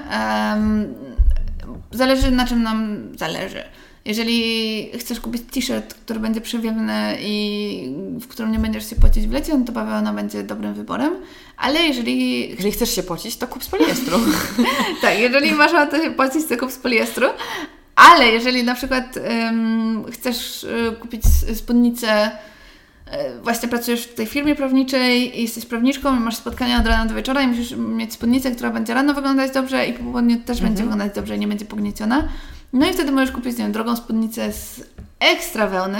[1.90, 3.62] Zależy na czym nam zależy.
[4.04, 7.88] Jeżeli chcesz kupić t-shirt, który będzie przewiewny i
[8.20, 11.14] w którym nie będziesz się płacić w lecie, no to bawełna będzie dobrym wyborem.
[11.56, 14.18] Ale jeżeli Jeżeli chcesz się pocić, to kup z poliestru.
[15.02, 17.26] tak, jeżeli masz ochotę się płacić, to kup z poliestru.
[17.96, 19.18] Ale jeżeli na przykład
[20.12, 21.22] chcesz y, kupić
[21.54, 26.86] spódnicę, y, właśnie pracujesz w tej firmie prawniczej i jesteś prawniczką i masz spotkania od
[26.86, 30.36] rana do wieczora i musisz mieć spódnicę, która będzie rano wyglądać dobrze i po południu
[30.40, 32.28] też będzie wyglądać dobrze i nie będzie pognieciona.
[32.74, 34.82] No i wtedy możesz kupić, nie wiem, drogą spódnicę z
[35.20, 35.98] ekstra wełny,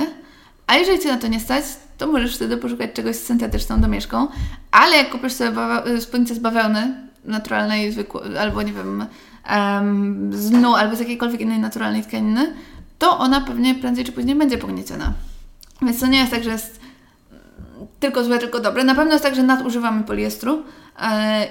[0.66, 1.64] a jeżeli Cię na to nie stać,
[1.98, 4.28] to możesz wtedy poszukać czegoś z syntetyczną domieszką,
[4.70, 6.94] ale jak kupisz sobie bawe- spódnicę z bawełny,
[7.24, 7.96] naturalnej,
[8.40, 9.06] albo nie wiem,
[9.46, 12.54] em, z lnu, albo z jakiejkolwiek innej naturalnej tkaniny,
[12.98, 15.12] to ona pewnie prędzej czy później będzie pognieciona.
[15.82, 16.80] Więc to nie jest tak, że jest
[18.00, 18.84] tylko złe, tylko dobre.
[18.84, 20.62] Na pewno jest tak, że nadużywamy poliestru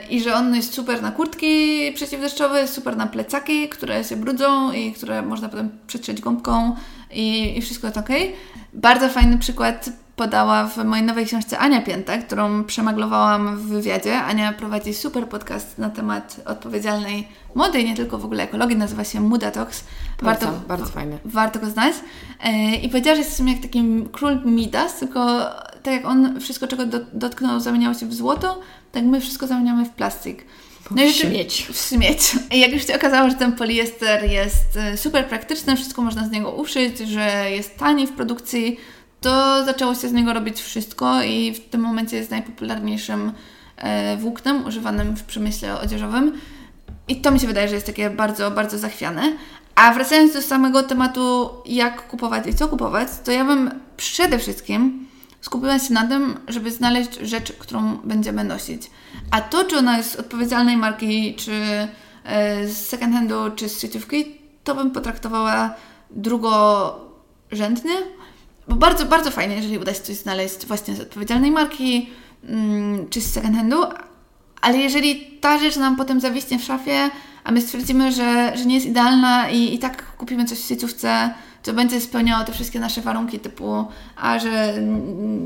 [0.09, 4.93] i że on jest super na kurtki przeciwdeszczowe, super na plecaki, które się brudzą i
[4.93, 6.75] które można potem przetrzeć gąbką
[7.11, 8.09] i, i wszystko jest ok.
[8.73, 14.21] Bardzo fajny przykład podała w mojej nowej książce Ania Pięta, którą przemaglowałam w wywiadzie.
[14.21, 19.03] Ania prowadzi super podcast na temat odpowiedzialnej mody i nie tylko w ogóle ekologii, nazywa
[19.03, 19.83] się Muda Talks.
[20.17, 21.19] Polecam, bardzo fajny.
[21.25, 21.93] Warto go znać.
[22.43, 25.39] E, I powiedziała, że jest w sumie jak taki król Midas, tylko
[25.83, 28.59] tak jak on wszystko, czego do, dotknął, zamieniało się w złoto,
[28.93, 30.45] tak my wszystko zamieniamy w plastik.
[30.91, 31.67] W i śmieć.
[31.71, 32.35] W śmieć.
[32.51, 36.31] I jak już się okazało, że ten poliester jest e, super praktyczny, wszystko można z
[36.31, 38.79] niego uszyć, że jest tani w produkcji,
[39.21, 43.31] to zaczęło się z niego robić wszystko i w tym momencie jest najpopularniejszym
[43.77, 46.33] e, włóknem używanym w przemyśle odzieżowym.
[47.07, 49.37] I to mi się wydaje, że jest takie bardzo, bardzo zachwiane.
[49.75, 55.07] A wracając do samego tematu, jak kupować i co kupować, to ja bym przede wszystkim
[55.43, 58.91] skupiła się na tym, żeby znaleźć rzecz, którą będziemy nosić.
[59.31, 61.51] A to, czy ona jest z odpowiedzialnej marki, czy
[62.23, 64.25] e, z second handu, czy z sieciówki,
[64.63, 65.75] to bym potraktowała
[66.11, 67.95] drugorzędnie.
[68.67, 72.09] Bo bardzo, bardzo fajnie, jeżeli uda się coś znaleźć właśnie z odpowiedzialnej marki,
[72.43, 73.83] mm, czy z second handu,
[74.61, 77.09] ale jeżeli ta rzecz nam potem zawiśnie w szafie,
[77.43, 81.33] a my stwierdzimy, że, że nie jest idealna i, i tak kupimy coś w sieciówce,
[81.64, 83.86] co będzie spełniało te wszystkie nasze warunki typu,
[84.16, 84.74] a że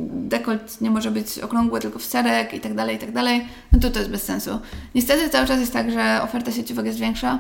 [0.10, 3.80] dekolt nie może być okrągły, tylko w serek i tak dalej, i tak dalej, no
[3.80, 4.60] to to jest bez sensu.
[4.96, 7.40] Niestety cały czas jest tak, że oferta sieciówek jest większa,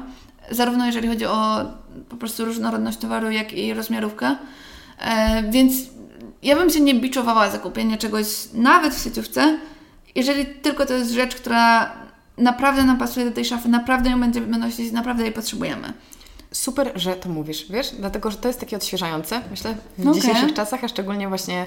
[0.51, 1.65] zarówno jeżeli chodzi o
[2.09, 4.35] po prostu różnorodność towaru, jak i rozmiarówkę.
[4.99, 5.73] E, więc
[6.43, 9.57] ja bym się nie biczowała za kupienie czegoś nawet w sieciówce,
[10.15, 11.91] jeżeli tylko to jest rzecz, która
[12.37, 15.93] naprawdę nam pasuje do tej szafy, naprawdę ją będziemy nosić, naprawdę jej potrzebujemy.
[16.57, 17.91] Super, że to mówisz, wiesz?
[17.99, 20.21] Dlatego, że to jest takie odświeżające, myślę, w Okej.
[20.21, 21.65] dzisiejszych czasach, a szczególnie właśnie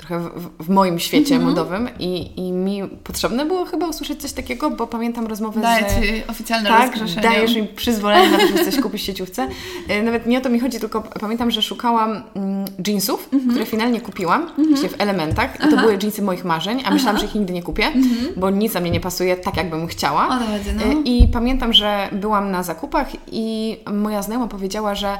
[0.00, 1.50] trochę w, w moim świecie mm -hmm.
[1.50, 5.94] modowym i, i mi potrzebne było chyba usłyszeć coś takiego, bo pamiętam rozmowę Daję z...
[5.94, 9.48] Ci oficjalne tak, dajesz mi przyzwolenie na to, żeby coś kupić w sieciówce.
[9.88, 13.50] E, nawet nie o to mi chodzi, tylko pamiętam, że szukałam mm, jeansów, mm -hmm.
[13.50, 14.88] które finalnie kupiłam, mm -hmm.
[14.88, 17.86] w elementach i to były jeansy moich marzeń, a myślałam, że ich nigdy nie kupię,
[17.86, 18.32] mhm.
[18.36, 20.28] bo nic za mnie nie pasuje tak, jakbym chciała.
[20.28, 20.82] O, będzie, no.
[20.82, 25.18] E, I pamiętam, że byłam na zakupach i moja znajoma powiedziała, że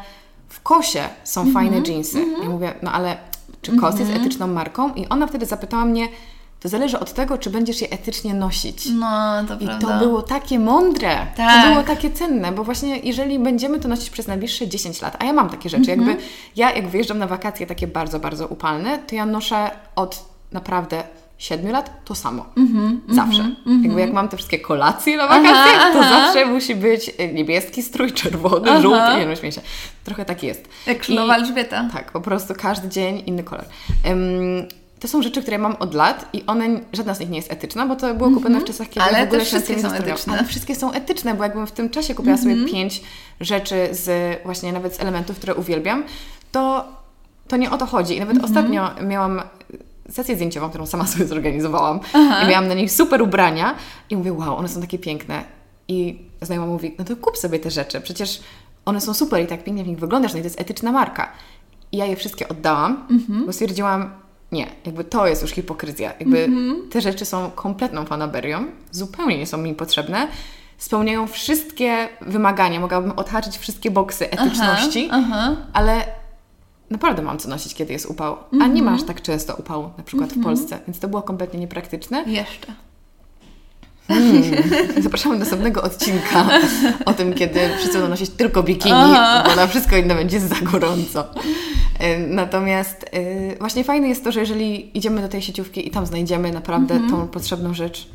[0.48, 1.52] w Kosie są -hmm.
[1.52, 2.24] fajne jeansy.
[2.42, 3.29] Ja mówię, no ale
[3.62, 3.98] czy Kos -hmm.
[3.98, 4.20] jest mhm.
[4.20, 4.94] etyczną marką?
[4.94, 6.08] I ona wtedy zapytała mnie,
[6.60, 8.86] to zależy od tego, czy będziesz je etycznie nosić.
[8.94, 9.88] No, to I prawda.
[9.88, 11.64] to było takie mądre, tak.
[11.64, 15.24] to było takie cenne, bo właśnie jeżeli będziemy to nosić przez najbliższe 10 lat, a
[15.24, 15.88] ja mam takie rzeczy, -hmm.
[15.88, 16.16] jakby
[16.56, 21.02] ja jak wyjeżdżam na wakacje takie bardzo, bardzo upalne, to ja noszę od naprawdę
[21.40, 22.46] 7 lat to samo.
[22.56, 23.42] Mm -hmm, zawsze.
[23.42, 23.84] Mm -hmm.
[23.84, 26.10] Jakby jak mam te wszystkie kolacje na wakacje, aha, to aha.
[26.10, 28.80] zawsze musi być niebieski strój, czerwony, aha.
[28.80, 29.60] żółty, nie no śmieję się.
[30.04, 30.68] Trochę tak jest.
[30.86, 31.88] Jak królowa Elżbieta.
[31.92, 33.64] Tak, po prostu każdy dzień inny kolor.
[34.08, 34.20] Um,
[35.00, 37.86] to są rzeczy, które mam od lat i one, żadna z nich nie jest etyczna,
[37.86, 38.64] bo to było kupione mm -hmm.
[38.64, 40.32] w czasach, kiedy Ale w ogóle wszystkie są etyczne.
[40.32, 42.60] Ale wszystkie są etyczne, bo jakbym w tym czasie kupiła mm -hmm.
[42.60, 43.02] sobie pięć
[43.40, 46.04] rzeczy z właśnie nawet z elementów, które uwielbiam,
[46.52, 46.88] to,
[47.48, 48.16] to nie o to chodzi.
[48.16, 48.50] I nawet mm -hmm.
[48.50, 49.42] ostatnio miałam
[50.10, 52.42] sesję zdjęciową, którą sama sobie zorganizowałam Aha.
[52.44, 53.74] i miałam na niej super ubrania
[54.10, 55.44] i mówię, wow, one są takie piękne.
[55.88, 58.40] I znajoma mówi, no to kup sobie te rzeczy, przecież
[58.84, 61.32] one są super i tak pięknie w nich wyglądasz, no i to jest etyczna marka.
[61.92, 63.46] I ja je wszystkie oddałam, mhm.
[63.46, 64.10] bo stwierdziłam,
[64.52, 66.12] nie, jakby to jest już hipokryzja.
[66.20, 66.88] Jakby mhm.
[66.90, 70.28] te rzeczy są kompletną fanaberią, zupełnie nie są mi potrzebne.
[70.78, 75.56] Spełniają wszystkie wymagania, mogłabym odhaczyć wszystkie boksy etyczności, aha, aha.
[75.72, 76.19] ale
[76.90, 78.32] naprawdę mam co nosić, kiedy jest upał.
[78.32, 78.62] Mm -hmm.
[78.62, 78.84] A nie mhm.
[78.84, 80.44] masz tak często upału, na przykład mm -hmm.
[80.44, 80.56] w mhm.
[80.56, 82.24] Polsce, więc to było kompletnie niepraktyczne.
[82.26, 82.74] Jeszcze.
[84.08, 84.42] Hmm.
[85.02, 86.48] Zapraszamy do następnego odcinka
[87.04, 89.44] o tym, kiedy wszyscy będą nosić tylko bikini, Aha.
[89.46, 91.24] bo na wszystko inne będzie za gorąco.
[91.98, 96.06] E, natomiast yy, właśnie fajne jest to, że jeżeli idziemy do tej sieciówki i tam
[96.06, 97.10] znajdziemy naprawdę mm -hmm.
[97.10, 98.08] tą potrzebną rzecz,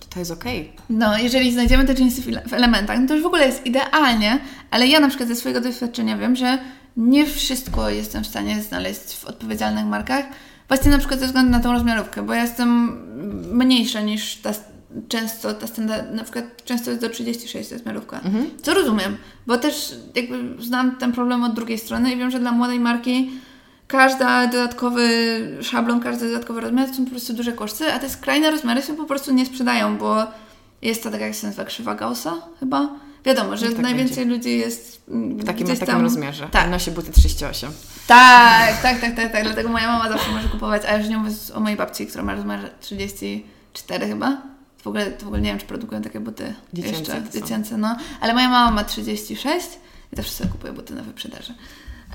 [0.00, 0.60] to to jest okej.
[0.60, 0.86] Okay.
[0.90, 4.38] No, jeżeli znajdziemy te jeansy w elementach, no to już w ogóle jest idealnie,
[4.70, 6.58] ale ja na przykład ze swojego doświadczenia wiem, że
[6.96, 10.24] nie wszystko jestem w stanie znaleźć w odpowiedzialnych markach.
[10.68, 12.98] Właśnie na przykład ze względu na tą rozmiarówkę, bo ja jestem
[13.52, 14.52] mniejsza niż ta
[15.08, 18.16] często ta standard, na przykład często jest do 36 rozmiarówka.
[18.16, 18.50] Mhm.
[18.62, 19.16] Co rozumiem,
[19.46, 23.30] bo też jakby znam ten problem od drugiej strony i wiem, że dla młodej marki
[23.86, 25.08] każda dodatkowy
[25.62, 28.96] szablon, każdy dodatkowy rozmiar to są po prostu duże koszty, a te skrajne rozmiary się
[28.96, 30.26] po prostu nie sprzedają, bo
[30.82, 32.88] jest to tak jak się nazywa krzywa Gaussa chyba
[33.24, 34.36] Wiadomo, że tak najwięcej będzie.
[34.36, 36.02] ludzi jest mm, w takim, takim tam...
[36.02, 36.48] rozmiarze.
[36.50, 36.70] Tak.
[36.70, 37.72] Nosi buty 38.
[38.06, 39.44] Tak, tak, tak, tak, tak.
[39.44, 42.34] Dlatego moja mama zawsze może kupować, a już nie mówię o mojej babci, która ma
[42.34, 44.42] rozmiar 34 chyba.
[44.82, 47.96] W ogóle, w ogóle nie wiem, czy produkują takie buty dziecięce, jeszcze, dziecięce, no.
[48.20, 49.66] Ale moja mama ma 36
[50.12, 51.54] i zawsze sobie kupuje buty na wyprzedaży.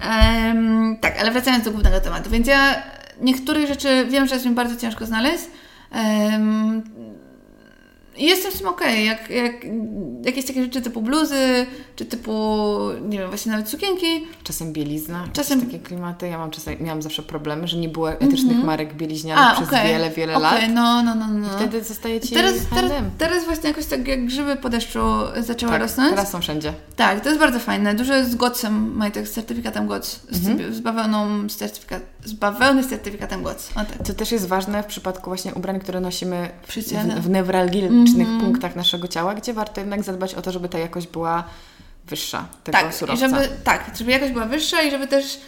[0.10, 2.30] Um, tak, ale wracając do głównego tematu.
[2.30, 2.84] Więc ja
[3.22, 5.44] niektórych rzeczy wiem, że jest mi bardzo ciężko znaleźć.
[5.92, 6.84] Um,
[8.20, 8.90] i jestem z tym okej.
[8.90, 9.04] Okay.
[9.04, 9.66] Jak, jak,
[10.26, 11.66] jakieś takie rzeczy typu bluzy,
[11.96, 12.32] czy typu,
[13.10, 14.28] nie wiem, właśnie nawet sukienki.
[14.44, 16.28] Czasem bielizna, czasem takie klimaty.
[16.28, 18.66] Ja mam czasem, miałam zawsze problemy, że nie było etycznych mm -hmm.
[18.66, 19.88] marek bieliźnianych A, przez okay.
[19.88, 20.62] wiele, wiele okay.
[20.62, 20.70] lat.
[20.74, 21.48] no, no, no, no.
[21.48, 25.00] I wtedy zostaje Ci teraz, teraz, teraz, właśnie jakoś tak jak grzyby po deszczu
[25.40, 26.10] zaczęła tak, rosnąć.
[26.10, 26.74] teraz są wszędzie.
[26.96, 27.96] Tak, to jest bardzo fajne.
[27.96, 30.74] Dużo jest z GOTS-em, tak, z certyfikatem GOTS, mm -hmm.
[30.74, 33.70] z bawełną, z, certyfikat, z bawełny z certyfikatem GOTS.
[33.74, 34.08] tak.
[34.08, 37.30] To też jest ważne w przypadku właśnie ubrań, które nosimy w, w, w
[38.10, 41.44] newralgicznych mm punktach naszego ciała, gdzie warto jednak zadbać o to, żeby ta jakość była
[42.06, 43.28] wyższa tego tak, surowca.
[43.28, 45.40] Żeby, tak, żeby jakość była wyższa i żeby też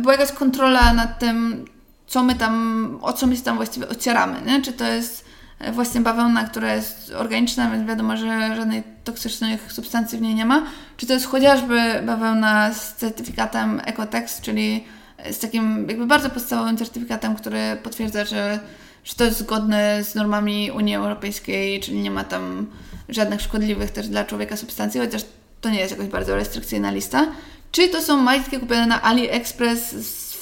[0.00, 1.64] była jakaś kontrola nad tym,
[2.06, 4.62] co my tam, o co my się tam właściwie ocieramy, nie?
[4.62, 5.24] Czy to jest
[5.72, 10.62] właśnie bawełna, która jest organiczna, więc wiadomo, że żadnej toksycznych substancji w niej nie ma,
[10.96, 14.84] czy to jest chociażby bawełna z certyfikatem Ecotex, czyli
[15.30, 18.60] z takim jakby bardzo podstawowym certyfikatem, który potwierdza, że
[19.06, 22.66] że to jest zgodne z normami Unii Europejskiej, czyli nie ma tam
[23.08, 25.22] żadnych szkodliwych też dla człowieka substancji, chociaż
[25.60, 27.26] to nie jest jakoś bardzo restrykcyjna lista.
[27.72, 29.94] Czy to są majtki kupione na AliExpress,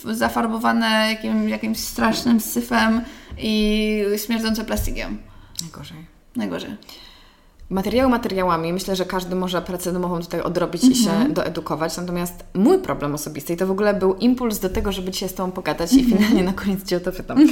[0.04, 3.00] zafarbowane jakim, jakimś strasznym syfem
[3.38, 5.18] i śmierdzące plastikiem?
[5.60, 6.06] Najgorzej.
[6.36, 6.76] Najgorzej.
[7.70, 8.72] Materiały materiałami.
[8.72, 11.32] Myślę, że każdy może pracę domową tutaj odrobić i się mhm.
[11.32, 11.96] doedukować.
[11.96, 15.34] Natomiast mój problem osobisty, i to w ogóle był impuls do tego, żeby dzisiaj z
[15.34, 16.18] Tobą pogadać i mhm.
[16.18, 17.38] finalnie na koniec Cię o to pytam.
[17.38, 17.48] Um,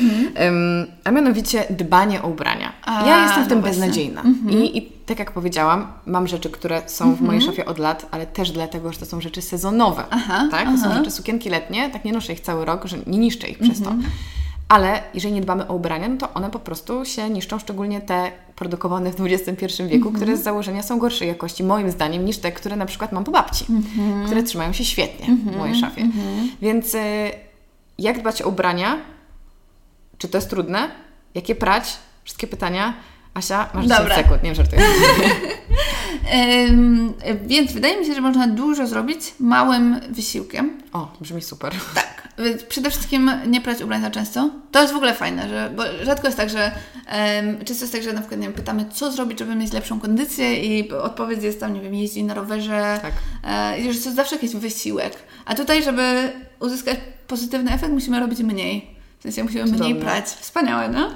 [1.04, 2.72] a mianowicie dbanie o ubrania.
[2.84, 4.22] A, ja jestem w tym no beznadziejna.
[4.50, 8.26] I, I, tak jak powiedziałam, mam rzeczy, które są w mojej szafie od lat, ale
[8.26, 10.04] też dlatego, że to są rzeczy sezonowe.
[10.10, 10.68] Aha, tak?
[10.68, 13.58] To są rzeczy sukienki letnie, tak nie noszę ich cały rok, że nie niszczę ich
[13.58, 13.94] przez to.
[14.72, 18.32] Ale jeżeli nie dbamy o ubrania, no to one po prostu się niszczą, szczególnie te
[18.56, 20.16] produkowane w XXI wieku, mm -hmm.
[20.16, 23.30] które z założenia są gorszej jakości, moim zdaniem, niż te, które na przykład mam po
[23.30, 24.26] babci, mm -hmm.
[24.26, 25.80] które trzymają się świetnie w mojej mhm.
[25.80, 26.02] szafie.
[26.02, 26.50] Mhm.
[26.62, 26.98] Więc y,
[27.98, 28.96] jak dbać o ubrania?
[30.18, 30.90] Czy to jest trudne?
[31.34, 31.98] Jakie prać?
[32.24, 32.94] Wszystkie pytania.
[33.34, 34.08] Asia, masz Dobra.
[34.08, 34.82] 10 sekund, nie żartuję.
[36.26, 37.12] Em,
[37.46, 40.82] więc wydaje mi się, że można dużo zrobić małym wysiłkiem.
[40.92, 41.74] O, brzmi super.
[41.94, 42.21] Tak.
[42.68, 44.50] Przede wszystkim nie prać ubrań za często.
[44.72, 46.72] To jest w ogóle fajne, że, bo rzadko jest tak, że
[47.06, 50.00] em, często jest tak, że na przykład nie wiem, pytamy, co zrobić, żeby mieć lepszą
[50.00, 53.12] kondycję i odpowiedź jest tam, nie wiem, jeździć na rowerze, Tak.
[53.44, 55.16] e, że to jest zawsze jakiś wysiłek.
[55.44, 58.90] A tutaj, żeby uzyskać pozytywny efekt, musimy robić mniej.
[59.18, 60.24] W sensie musimy mniej prać.
[60.24, 61.10] Wspaniałe, no?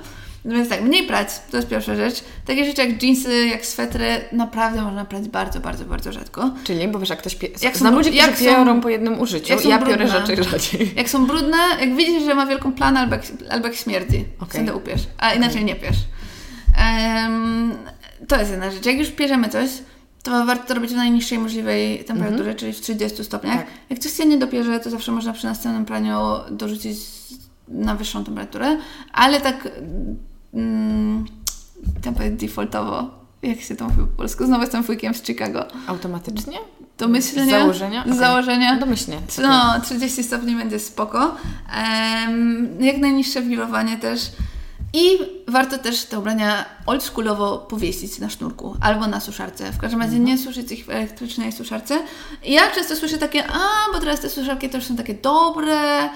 [0.46, 2.24] No Więc tak, mniej prać, to jest pierwsza rzecz.
[2.44, 6.50] Takie rzeczy jak jeansy, jak swetry, naprawdę można prać bardzo, bardzo, bardzo rzadko.
[6.64, 7.48] Czyli, bo wiesz, jak ktoś pie...
[7.62, 9.52] Jak Znam są- ludzi, którzy piorą po jednym użyciu.
[9.52, 10.08] jak są Ja brudne.
[10.08, 10.92] rzeczy rzadziej.
[10.96, 14.48] Jak są brudne, jak widzisz, że ma wielką planę albo jak, albo jak śmierdzi, Okej.
[14.48, 15.96] wtedy upierz, a inaczej nie pierz.
[16.78, 17.74] Em,
[18.28, 18.86] to jest jedna rzecz.
[18.86, 19.70] Jak już pierzemy coś,
[20.22, 23.56] to warto to robić w najniższej możliwej temperaturze, czyli w 30 stopniach.
[23.56, 23.66] Tak.
[23.90, 26.18] Jak coś się nie dopierze, to zawsze można przy następnym praniu
[26.50, 26.98] dorzucić
[27.68, 28.76] na wyższą temperaturę,
[29.12, 29.68] ale tak
[30.56, 31.24] mm,
[32.02, 33.10] tam powiedzieć defaultowo,
[33.42, 35.64] jak się to mówi po polsku, znowu jestem wujkiem z Chicago.
[35.86, 36.58] Automatycznie?
[36.98, 37.58] Do myślenia.
[37.58, 38.02] Z założenia?
[38.02, 38.18] Z Okej.
[38.18, 38.76] założenia.
[38.76, 39.18] Domyślnie.
[39.42, 41.34] No, 30 stopni będzie spoko.
[42.26, 44.20] Em, jak najniższe wirowanie też.
[44.92, 49.72] I warto też te ubrania oldschoolowo powiesić na sznurku albo na suszarce.
[49.72, 51.98] W każdym razie nie suszyć ich w elektrycznej suszarce.
[52.44, 56.08] I ja często słyszę takie, a bo teraz te suszarki już są takie dobre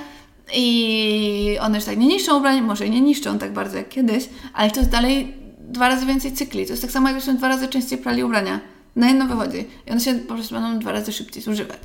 [0.55, 4.71] i one już tak nie niszczą ubrań, może nie niszczą tak bardzo jak kiedyś, ale
[4.71, 6.67] to jest dalej dwa razy więcej cykli.
[6.67, 8.61] To jest tak samo jakbyśmy dwa razy częściej prali ubrania.
[8.97, 9.67] Na jedno wychodzi.
[9.87, 11.79] I one się po prostu będą dwa razy szybciej zużywać.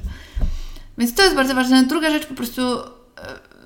[0.97, 1.83] Więc to jest bardzo ważne.
[1.83, 2.85] Druga rzecz, po prostu e,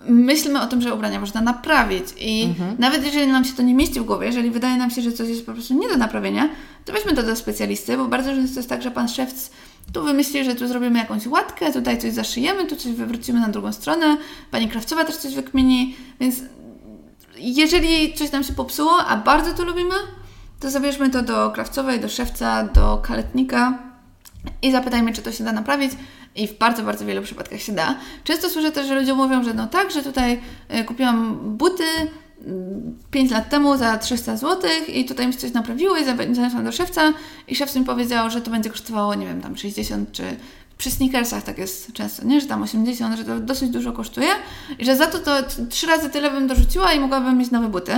[0.08, 4.00] myślmy o tym, że ubrania można naprawić i nawet jeżeli nam się to nie mieści
[4.00, 6.50] w głowie, jeżeli wydaje nam się, że coś jest po prostu nie do naprawienia,
[6.86, 9.50] to weźmy to do specjalisty, bo bardzo często jest tak, że pan szewc
[9.94, 13.74] tu wymyśli, że tu zrobimy jakąś łatkę, tutaj coś zaszyjemy, tu coś wywrócimy na drugą
[13.74, 14.18] stronę,
[14.52, 16.36] pani krawcowa też coś wykmieni, więc
[17.38, 19.96] jeżeli coś nam się popsuło, a bardzo to lubimy,
[20.60, 23.80] to zabierzmy to do krawcowej, do szewca, do kaletnika
[24.62, 25.92] i zapytajmy, czy to się da naprawić.
[26.36, 27.96] I w bardzo, bardzo wielu przypadkach się da.
[28.24, 31.84] Często słyszę też, że ludzie mówią, że no tak, że tutaj e, kupiłam buty
[33.12, 36.72] 5 lat temu za 300 zł i tutaj mi się coś naprawiło i zaniosłam do
[36.72, 37.14] szewca
[37.48, 40.24] i szewc mi powiedział, że to będzie kosztowało, nie wiem, tam 60 czy
[40.78, 42.42] przy sneakersach tak jest często, nie?
[42.42, 44.28] Że tam 80, że to dosyć dużo kosztuje
[44.80, 45.32] i że za to to
[45.70, 47.92] trzy razy tyle bym dorzuciła i mogłabym mieć nowe buty.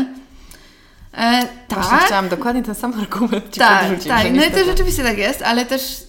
[1.13, 4.07] E, Właśnie tak, chciałam dokładnie ten sam argument Ci tak, podrzucić.
[4.07, 4.33] tak.
[4.33, 6.03] No i to rzeczywiście tak jest, ale też,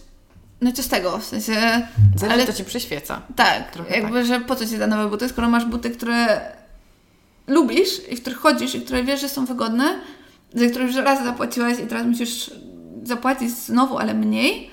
[0.60, 1.18] no i co z tego?
[1.18, 1.52] W sensie,
[2.16, 3.22] Zależy, ale to Ci przyświeca.
[3.36, 6.40] tak, trochę jakby, że po co Ci da nowe buty, skoro masz buty, które
[7.46, 10.00] lubisz i w których chodzisz i które wiesz, że są wygodne,
[10.54, 12.50] za które już raz zapłaciłaś i teraz musisz
[13.02, 14.70] zapłacić znowu, ale mniej.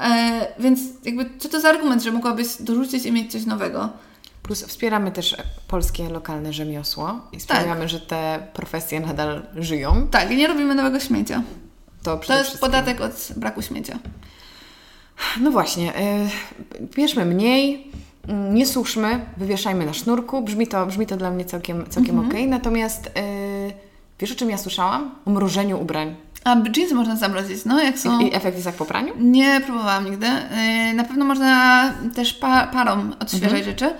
[0.00, 3.88] E, więc jakby co to za argument, że mogłabyś dorzucić i mieć coś nowego?
[4.42, 5.36] Plus wspieramy też
[5.68, 10.08] polskie, lokalne rzemiosło i sprawiamy, że te profesje nadal żyją.
[10.10, 11.42] Tak, i nie robimy nowego śmiecia.
[12.02, 13.98] To, To jest podatek od braku śmiecia.
[15.40, 15.92] No właśnie,
[16.80, 17.92] y, bierzmy mniej,
[18.28, 20.42] nie suszmy, wywieszajmy na sznurku.
[20.42, 22.28] Brzmi to, brzmi to dla mnie całkiem, całkiem Mhm.
[22.30, 22.48] okej.
[22.48, 23.10] Natomiast y,
[24.20, 25.10] wiesz o czym ja słyszałam?
[25.26, 26.16] O mrożeniu ubrań.
[26.44, 28.20] A jeansy można zamrozić, no jak są...
[28.20, 29.12] I, efekt jest jak po praniu?
[29.20, 30.26] Nie próbowałam nigdy.
[30.26, 31.82] Yy, Na pewno można
[32.14, 33.90] też pa parą odświeżać rzeczy.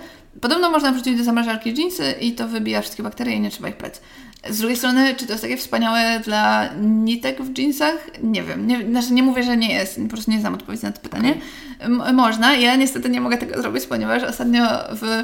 [0.41, 3.75] Podobno można wrzucić do zamrażarki dżinsy i to wybija wszystkie bakterie i nie trzeba ich
[3.77, 3.93] prać.
[4.49, 7.95] Z drugiej strony, czy to jest takie wspaniałe dla nitek w dżinsach?
[8.23, 8.67] Nie wiem.
[8.67, 10.01] Nie, znaczy nie mówię, że nie jest.
[10.01, 11.35] Po prostu nie znam odpowiedzi na to pytanie.
[11.79, 12.55] M- można.
[12.55, 15.23] Ja niestety nie mogę tego zrobić, ponieważ ostatnio w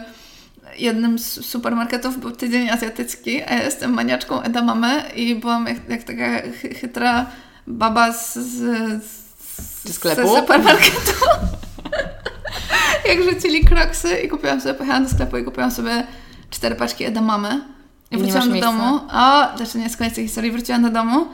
[0.78, 6.04] jednym z supermarketów był tydzień azjatycki, a ja jestem maniaczką edamame i byłam jak, jak
[6.04, 7.26] taka chy- chytra
[7.68, 8.64] baba z, z,
[9.84, 10.22] Ze sklepu?
[10.28, 11.12] Ze supermarketu.
[13.10, 16.04] jak rzucili kroksy i kupiłam sobie, pojechałam do sklepu i kupiłam sobie
[16.50, 17.62] cztery paczki edamamy.
[18.12, 19.00] I wróciłam do domu.
[19.12, 20.52] O, znaczy nie, z koniec tej historii.
[20.52, 21.28] Wróciłam do domu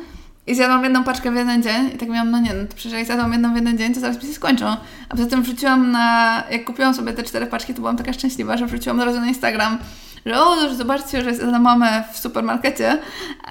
[0.48, 2.98] i zjadłam jedną paczkę w jeden dzień i tak miałam, no nie, no to przecież
[2.98, 4.66] jak zjadłam jedną w jeden dzień, to zaraz mi się skończą.
[5.10, 8.58] A poza tym wrzuciłam na, jak kupiłam sobie te cztery paczki, to byłam taka szczęśliwa,
[8.58, 9.78] że wrzuciłam od razu na Instagram,
[10.26, 12.98] że o, że zobaczcie, że jest edamame w supermarkecie.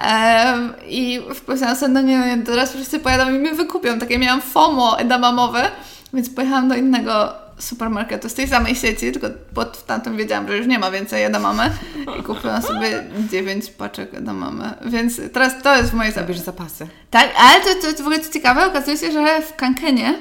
[0.03, 3.99] Ehm, I wpisałam sobie, no nie, no nie, teraz wszyscy pojadą i mi wykupią.
[3.99, 5.71] Takie miałam FOMO edamamowe,
[6.13, 10.67] więc pojechałam do innego supermarketu z tej samej sieci, tylko pod tamtym wiedziałam, że już
[10.67, 11.71] nie ma więcej edamame
[12.19, 14.75] i kupiłam sobie 9 paczek edamame.
[14.87, 16.87] Więc teraz to jest w mojej Zabierz zapasy.
[17.11, 20.15] tak, ale to, to, to w ogóle co ciekawe, okazuje się, że w Kankenie,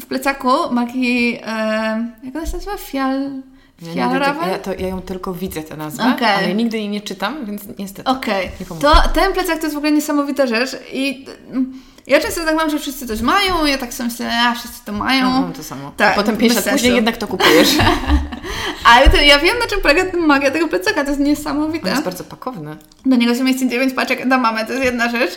[0.00, 1.38] w plecaku ma taki, e,
[2.24, 2.76] jak ona się nazywa?
[2.76, 3.30] Fial...
[3.94, 4.50] Fialravel?
[4.50, 6.26] ja, to, ja ją tylko widzę tę nazwę, Okej.
[6.28, 8.10] ale nigdy jej nie czytam, więc niestety.
[8.10, 8.88] Okej, Nie pomogę.
[8.88, 11.72] to ten plecak to jest w ogóle niesamowita rzecz i mm,
[12.06, 14.92] Ja często tak mam, że wszyscy coś mają, ja tak sobie myślę, a wszyscy to
[14.92, 15.30] mają.
[15.46, 15.92] No, to samo.
[15.96, 17.68] Tak, A potem pięć bez lat później jednak to kupujesz.
[18.94, 21.90] Ale to, ja wiem, na czym polega magia tego plecaka, to jest On niesamowite.
[21.90, 22.76] jest bardzo pakowny.
[23.06, 25.30] Do niego się mieści 9 paczek na mamę, to jest jedna rzecz.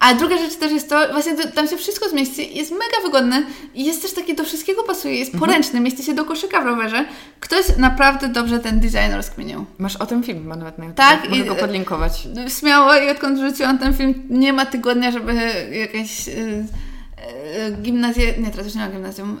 [0.00, 3.46] A druga rzecz też jest to, właśnie to, tam się wszystko zmieści, jest mega wygodny
[3.74, 5.50] i jest też taki, do wszystkiego pasuje, jest Mhm.
[5.50, 7.04] poręczny, mieści się do koszyka w rowerze.
[7.40, 9.64] Ktoś naprawdę dobrze ten design rozkminił.
[9.78, 10.96] Masz o tym film chyba nawet na YouTube.
[10.98, 12.12] Tak, Mogę i- go podlinkować.
[12.60, 15.34] Śmiało i odkąd wrzuciłam ten film, nie ma tygodnia, żeby
[15.72, 16.15] jakaś...
[16.26, 19.38] Yy, Gimnazje, nie, teraz już nie ma gimnazjum.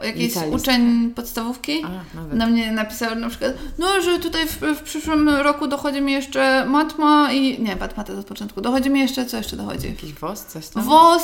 [0.00, 0.56] Yy, jakiś Licealista.
[0.56, 5.66] uczeń podstawówki A, na mnie napisał na przykład, no, że tutaj w, w przyszłym roku
[5.66, 7.62] dochodzi mi jeszcze matma i...
[7.62, 8.60] Nie, matma to od początku.
[8.60, 9.88] Dochodzi mi jeszcze, co jeszcze dochodzi?
[9.88, 10.82] Jakiś woz, coś tam?
[10.82, 11.22] WOS,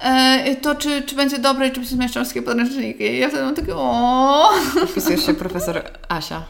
[0.00, 3.04] e, to czy, czy będzie dobre i czy się zmieszczą wszystkie podręczniki.
[3.04, 4.50] I ja wtedy mam takie o.
[4.88, 6.42] Wpisujesz się profesor Asia.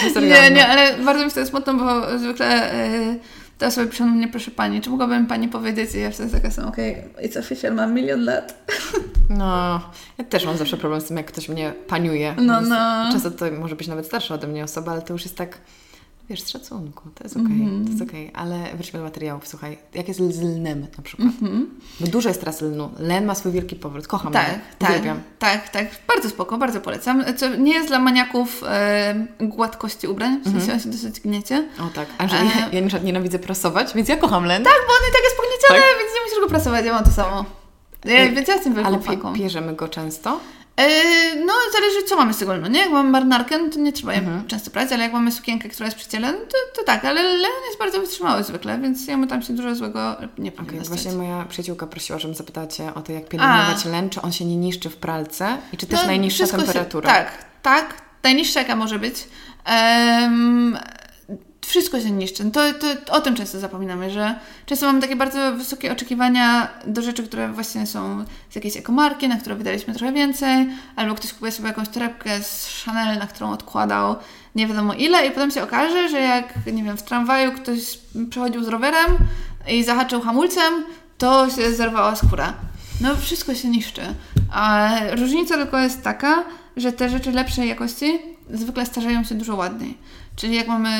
[0.00, 3.16] Profesor Nie, nie, ale bardzo mi to jest smutno, bo zwykle e,
[3.62, 5.94] te osoby piszą do mnie, proszę Pani, czy mogłaby mi Pani powiedzieć?
[5.94, 8.64] I ja wtedy taka sam, okej, it's official, mam milion lat.
[9.30, 9.80] No,
[10.18, 12.34] ja też mam zawsze problem z tym, jak ktoś mnie paniuje.
[12.38, 13.12] No, no.
[13.12, 15.58] Często to może być nawet starsza ode mnie osoba, ale to już jest tak,
[16.32, 17.10] wiesz, z szacunku.
[17.14, 17.84] To jest okej, Mhm.
[17.84, 18.30] to jest okej.
[18.34, 19.48] Ale wróćmy do materiałów.
[19.48, 21.28] Słuchaj, jak jest z lnem na przykład?
[22.00, 22.90] Bo dużo jest teraz lnu.
[22.98, 24.06] Len ma swój wielki powrót.
[24.06, 24.60] Kocham Tak, len.
[24.78, 25.20] tak, Uwielbiam.
[25.38, 25.86] tak, tak.
[26.08, 27.24] Bardzo spoko, bardzo polecam.
[27.36, 31.68] Co nie jest dla maniaków e, gładkości ubrań, w sensie on się dosyć gniecie.
[31.80, 32.06] O tak.
[32.18, 32.44] A że E.
[32.44, 34.64] ja, ja przykład nienawidzę prasować, więc ja kocham len.
[34.64, 35.98] Tak, bo on i tak jest pognieciony, Tak?
[36.00, 37.44] więc nie musisz go prasować, ja mam to samo.
[38.04, 39.32] Ja, więc ja jestem Ale wielką pie, faką.
[39.34, 40.40] pierzemy go często.
[40.76, 40.86] E,
[41.36, 42.80] no, zależy co mamy z tego lnu, nie?
[42.80, 44.46] Jak mamy marynarkę, no to nie trzeba jej Mhm.
[44.46, 47.22] często prać, ale jak mamy sukienkę, która jest przy ciele, no to, to tak, ale
[47.22, 50.88] len jest bardzo wytrzymały zwykle, więc jemu tam się dużo złego nie powinno stać.
[50.88, 54.44] właśnie moja przyjaciółka prosiła, żebym zapytała Cię o to, jak pielęgnować len, czy on się
[54.44, 57.08] nie niszczy w pralce i czy też No, najniższa temperatura.
[57.10, 59.28] Się, tak, tak, najniższa jaka może być.
[59.64, 60.78] Em,
[61.66, 62.50] wszystko się niszczy.
[62.50, 64.34] To, to, o tym często zapominamy, że
[64.66, 69.36] często mamy takie bardzo wysokie oczekiwania do rzeczy, które właśnie są z jakiejś ekomarki, na
[69.36, 74.16] które wydaliśmy trochę więcej, albo ktoś kupuje sobie jakąś torebkę z Chanel, na którą odkładał
[74.54, 77.98] nie wiadomo ile i potem się okaże, że jak, nie wiem, w tramwaju ktoś
[78.30, 79.16] przechodził z rowerem
[79.68, 80.84] i zahaczył hamulcem,
[81.18, 82.52] to się zerwała skóra.
[83.00, 84.02] No wszystko się niszczy.
[84.52, 86.44] A różnica tylko jest taka,
[86.76, 88.18] że te rzeczy lepszej jakości
[88.50, 89.98] zwykle starzeją się dużo ładniej.
[90.36, 90.90] Czyli jak mamy,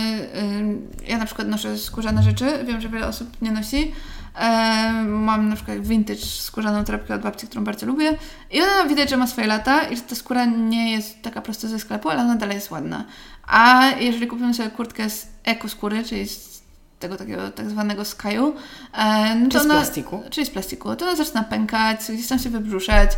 [0.43, 3.93] ym, ja na przykład noszę skórzane rzeczy, wiem, że wiele osób nie nosi.
[4.35, 8.19] Em, mam na przykład vintage skórzaną torebkę od babci, którą bardzo lubię
[8.51, 11.69] i ona widać, że ma swoje lata i że ta skóra nie jest taka prosto
[11.69, 13.05] ze sklepu, ale ona dalej jest ładna.
[13.47, 16.63] A jeżeli kupimy sobie kurtkę z eko skóry, czyli z
[16.99, 18.55] tego takiego tak zwanego skyu,
[18.95, 20.23] e, no Czy z plastiku?
[20.31, 23.11] czyli z plastiku, to ona zaczyna pękać, gdzieś tam się wybrzuszać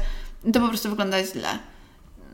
[0.44, 1.48] i to po prostu wygląda źle.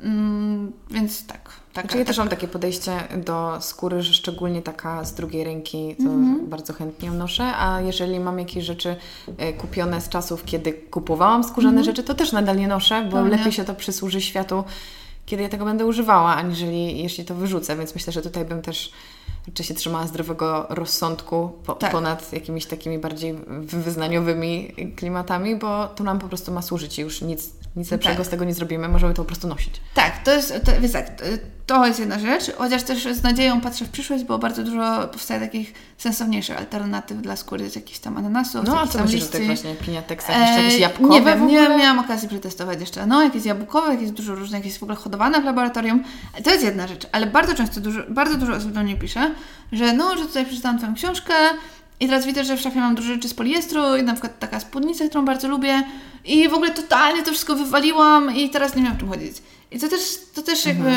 [0.02, 1.50] Mm, więc tak.
[1.72, 2.92] tak Znaczy ja też mam takie podejście
[3.24, 6.46] do skóry, że szczególnie taka z drugiej ręki, to Mhm.
[6.48, 8.96] bardzo chętnie ją noszę, a jeżeli mam jakieś rzeczy
[9.38, 13.52] e, kupione z czasów, kiedy kupowałam skórzane rzeczy, to też nadal nie noszę, bo lepiej
[13.52, 14.64] się to przysłuży światu,
[15.26, 18.92] kiedy ja tego będę używała, aniżeli jeśli to wyrzucę, więc myślę, że tutaj bym też
[19.48, 21.92] raczej się trzymała zdrowego rozsądku po, Tak.
[21.92, 27.22] ponad jakimiś takimi bardziej wyznaniowymi klimatami, bo to nam po prostu ma służyć i już
[27.22, 28.26] nic, nic lepszego Tak.
[28.26, 29.80] z tego nie zrobimy, możemy to po prostu nosić.
[29.94, 31.10] Tak, to jest, to, więc tak,
[31.66, 35.40] to- jest jedna rzecz, chociaż też z nadzieją patrzę w przyszłość, bo bardzo dużo powstaje
[35.40, 39.46] takich sensowniejszych alternatyw dla skóry z jakichś tam ananasów, No a co myślisz o tych
[39.46, 40.38] właśnie piniateksach?
[40.38, 43.06] Jeszcze jakieś Eee, jabłkowe Nie wiem, nie miałam okazji przetestować jeszcze.
[43.06, 46.04] No, jakieś jabłkowe, jakieś dużo różnych, jakieś w ogóle hodowane w laboratorium.
[46.44, 49.34] To jest jedna rzecz, ale bardzo często, dużo, bardzo dużo osób do mnie pisze,
[49.72, 51.34] że no, że tutaj przeczytałam Twoją książkę
[52.00, 54.60] i teraz widzę, że w szafie mam dużo rzeczy z poliestru i na przykład taka
[54.60, 55.82] spódnica, którą bardzo lubię
[56.24, 59.36] i w ogóle totalnie to wszystko wywaliłam i teraz nie wiem, o czym chodzić.
[59.70, 60.00] I to też,
[60.34, 60.90] to też jakby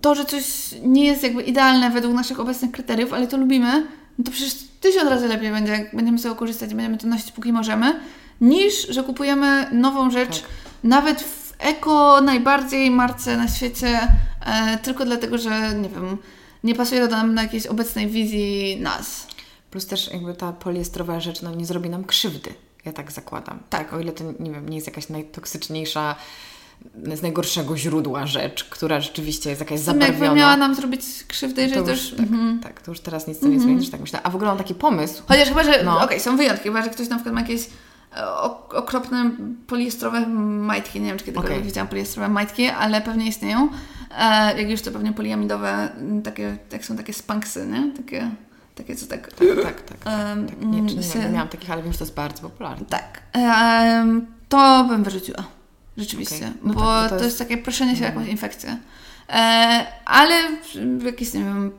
[0.00, 0.44] to, że coś
[0.82, 3.86] nie jest jakby idealne według naszych obecnych kryteriów, ale to lubimy,
[4.18, 7.06] no to przecież tysiąc razy lepiej będzie, jak będziemy z tego korzystać i będziemy to
[7.06, 8.00] nosić póki możemy,
[8.40, 10.50] niż, że kupujemy nową rzecz, Tak.
[10.84, 14.00] nawet w eko najbardziej marce na świecie,
[14.46, 16.16] e, tylko dlatego, że nie wiem,
[16.64, 19.26] nie pasuje to nam na jakiejś obecnej wizji nas.
[19.70, 22.54] Plus też jakby ta poliestrowa rzecz no, nie zrobi nam krzywdy.
[22.84, 23.58] Ja tak zakładam.
[23.70, 23.92] Tak.
[23.92, 26.16] O ile to, nie wiem, nie jest jakaś najtoksyczniejsza,
[27.14, 30.34] z najgorszego źródła rzecz, która rzeczywiście jest jakaś sumie jakby zabarwiona.
[30.34, 32.60] miała nam zrobić krzywdę, jeżeli to już, tak, mhm.
[32.60, 34.22] tak, to już teraz nic to nie zmienisz, tak myślę.
[34.22, 35.22] A w ogóle mam taki pomysł.
[35.28, 35.82] Chociaż chyba, że.
[35.84, 36.04] No.
[36.04, 37.66] Okej, są wyjątki, chyba, że ktoś na przykład ma jakieś
[38.16, 39.30] e, ok- okropne
[39.66, 41.00] poliestrowe majtki.
[41.00, 41.66] Nie wiem, czy kiedykolwiek Okej.
[41.66, 43.68] widziałam poliestrowe majtki, ale pewnie istnieją.
[44.18, 45.88] E, jak już to pewnie poliamidowe,
[46.24, 47.92] takie, jak są takie spanksy, nie?
[47.96, 48.30] Takie,
[48.82, 49.32] takie co tak.
[49.32, 49.98] Tak, tak, tak.
[49.98, 50.38] tak.
[50.62, 52.86] Nie, czy nie, się- wiem, nie miałam takich, ale wiem, że to jest bardzo popularne.
[52.86, 53.22] tak.
[53.32, 55.44] Em, to bym wyrzuciła.
[55.96, 56.36] Rzeczywiście.
[56.36, 56.50] Okej.
[56.64, 57.38] No bo tak, bo to, to jest...
[57.38, 58.14] takie proszenie się o Mhm.
[58.14, 58.76] jakąś infekcję.
[59.28, 60.34] E, ale
[60.98, 61.72] w jakichś, nie wiem,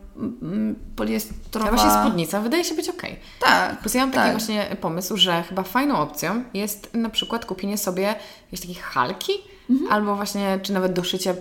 [0.95, 1.69] poliestrowa.
[1.69, 3.01] A właśnie spódnica wydaje się być ok.
[3.39, 3.79] Tak.
[3.79, 4.23] Plus ja mam tak.
[4.23, 9.31] taki właśnie pomysł, że chyba fajną opcją jest na przykład kupienie sobie jakiejś takiej halki,
[9.69, 9.91] Mhm.
[9.91, 11.35] albo właśnie, czy nawet doszycie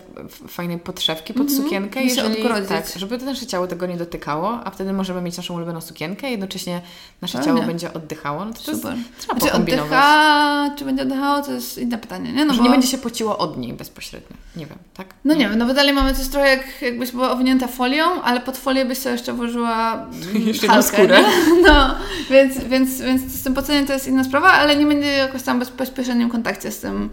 [0.48, 4.60] fajnej podszewki pod sukienkę, I się jeżeli, tak, żeby to nasze ciało tego nie dotykało,
[4.64, 6.80] a wtedy możemy mieć naszą ulubioną sukienkę, jednocześnie
[7.22, 7.52] nasze Pewnie.
[7.52, 8.98] ciało będzie oddychało, no to, to jest, Super.
[9.18, 9.84] trzeba Czy pokombinować.
[9.84, 12.44] oddycha, czy będzie oddychało, to jest inne pytanie, nie?
[12.44, 12.62] No, bo...
[12.62, 14.36] nie będzie się pociło od niej bezpośrednio.
[14.56, 15.06] Nie wiem, tak?
[15.24, 18.40] No nie wiem, no bo dalej mamy coś trochę jak, jakbyś była owinięta folią, ale
[18.40, 19.92] pod folię byś sobie jeszcze włożyła
[20.32, 21.22] mm, Jeszcze halkę, jedną skórę.
[21.22, 21.62] nie?
[21.70, 21.94] No,
[22.30, 25.58] więc, więc, więc z tym poceniem to jest inna sprawa, ale nie będzie jakoś tam
[25.58, 27.10] bez, bezpośrednim kontakcie z tym,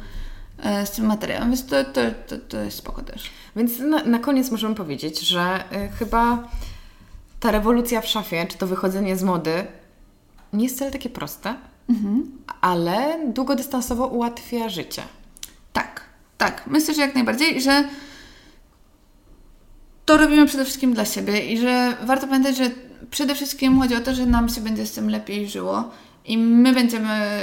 [0.63, 3.29] e, z tym materiałem, więc to, to, to, to jest spoko też.
[3.55, 6.43] Więc na, na koniec możemy powiedzieć, że y, chyba
[7.39, 9.65] ta rewolucja w szafie, czy to wychodzenie z mody,
[10.53, 11.55] nie jest wcale takie proste,
[11.89, 12.31] Mhm.
[12.61, 15.01] ale długodystansowo ułatwia życie.
[15.73, 16.01] Tak,
[16.37, 16.63] tak.
[16.67, 17.83] Myślę, że jak najbardziej, że
[20.07, 22.69] to robimy przede wszystkim dla siebie i że warto pamiętać, że
[23.11, 25.91] przede wszystkim chodzi o to, że nam się będzie z tym lepiej żyło
[26.25, 27.41] i my będziemy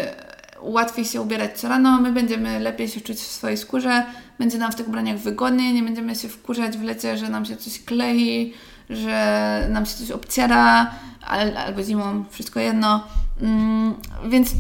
[0.61, 4.07] łatwiej się ubierać co rano, my będziemy lepiej się czuć w swojej skórze,
[4.39, 7.57] będzie nam w tych ubraniach wygodniej, nie będziemy się wkurzać w lecie, że nam się
[7.57, 8.55] coś klei,
[8.91, 10.91] że nam się coś obciera,
[11.27, 13.07] al, albo zimą, wszystko jedno.
[13.41, 13.95] Mm,
[14.29, 14.51] więc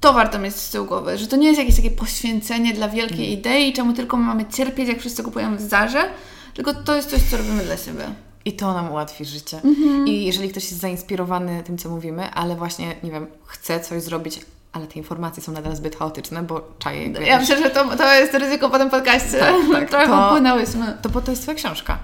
[0.00, 3.32] to warto mieć z tyłu głowy, że to nie jest jakieś takie poświęcenie dla wielkiej
[3.32, 6.04] idei, czemu tylko my mamy cierpieć, jak wszyscy kupują w Zarze,
[6.58, 8.04] tylko to jest coś, co robimy dla siebie.
[8.44, 9.60] I to nam ułatwi życie.
[9.64, 10.06] Mhm.
[10.08, 14.40] I jeżeli ktoś jest zainspirowany tym, co mówimy, ale właśnie, nie wiem, chce coś zrobić,
[14.72, 17.24] ale te informacje są nadal zbyt chaotyczne, bo czaje jakby...
[17.24, 19.38] Ja myślę, że to, to jest ryzyko po tym podcaście.
[19.38, 20.98] Tak, tak, Trochę to- popłynęłyśmy.
[21.02, 21.98] To po to jest Twoja książka.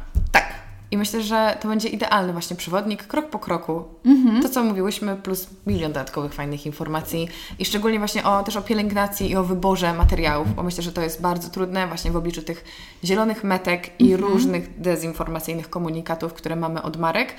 [0.95, 3.85] I myślę, że to będzie idealny właśnie przewodnik, krok po kroku.
[4.05, 4.43] Mhm.
[4.43, 7.29] To, co mówiłyśmy, plus milion dodatkowych fajnych informacji.
[7.59, 11.01] I szczególnie właśnie o, też o pielęgnacji i o wyborze materiałów, bo myślę, że to
[11.01, 12.65] jest bardzo trudne właśnie w obliczu tych
[13.05, 14.33] zielonych metek i Mhm.
[14.33, 17.35] różnych dezinformacyjnych komunikatów, które mamy od marek.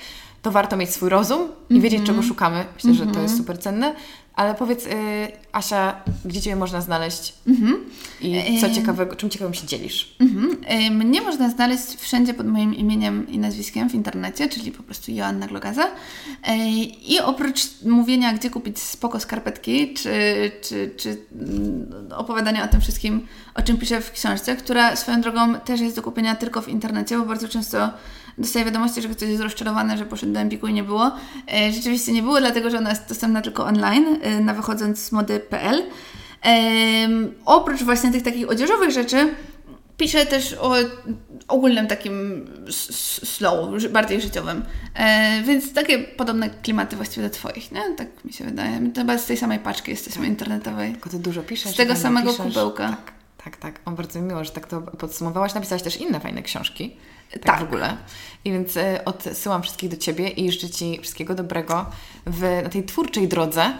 [0.46, 1.40] To warto mieć swój rozum
[1.70, 2.06] i wiedzieć, Mhm.
[2.16, 2.64] czego szukamy.
[2.74, 3.94] Myślę, że to jest super cenne.
[4.34, 4.90] Ale powiedz, y,
[5.52, 7.34] Asia, gdzie Ciebie można znaleźć
[8.20, 8.74] i co Em.
[8.74, 10.16] ciekawego, czym ciekawym się dzielisz?
[10.20, 10.56] Mhm.
[10.86, 15.12] Y, Mnie można znaleźć wszędzie pod moim imieniem i nazwiskiem w internecie, czyli po prostu
[15.12, 15.84] Joanna Glogaza.
[15.84, 16.56] Y,
[17.08, 20.10] I oprócz mówienia, gdzie kupić spoko skarpetki, czy,
[20.62, 21.86] czy, czy mm,
[22.16, 26.02] opowiadania o tym wszystkim, o czym piszę w książce, która swoją drogą też jest do
[26.02, 27.90] kupienia tylko w internecie, bo bardzo często
[28.38, 31.06] dostaję wiadomości, że ktoś jest rozczarowany, że poszedł do Empiku i nie było.
[31.68, 35.12] Y, Rzeczywiście nie było, dlatego że ona jest dostępna tylko online y, na wychodząc z
[35.12, 35.82] mody.pl.
[37.44, 39.34] Oprócz właśnie tych takich odzieżowych rzeczy,
[39.96, 40.74] piszę też o
[41.48, 44.62] ogólnym takim slow, bardziej życiowym.
[44.94, 47.82] E, więc takie podobne klimaty właściwie do Twoich, nie?
[47.96, 48.80] Tak mi się wydaje.
[48.80, 50.92] My to chyba z tej samej paczki jesteśmy internetowej.
[50.92, 51.72] Tylko Ty dużo piszesz.
[51.72, 52.46] Z tego samego piszesz.
[52.46, 52.88] kubełka.
[52.88, 53.12] Tak,
[53.44, 53.80] tak, tak.
[53.84, 55.54] O, bardzo mi miło, że tak to podsumowałaś.
[55.54, 56.96] Napisałaś też inne fajne książki.
[57.32, 57.60] Tak, Tak.
[57.60, 57.96] w ogóle.
[58.44, 61.86] I więc e, odsyłam wszystkich do Ciebie i życzę Ci wszystkiego dobrego
[62.26, 63.72] w, na tej twórczej drodze.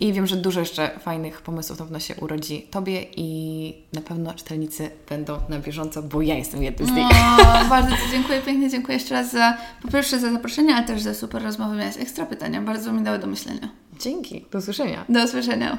[0.00, 4.34] I wiem, że dużo jeszcze fajnych pomysłów na pewno się urodzi Tobie i na pewno
[4.34, 7.06] czytelnicy będą na bieżąco, bo ja jestem jednym z nich.
[7.06, 11.02] O, bardzo Ci dziękuję, pięknie dziękuję jeszcze raz za, po pierwsze za zaproszenie, ale też
[11.02, 11.76] za super rozmowę.
[11.76, 13.68] Miałaś ekstra pytania, bardzo mi dały do myślenia.
[14.00, 14.44] Dzięki.
[14.52, 15.04] Do usłyszenia.
[15.08, 15.78] Do usłyszenia.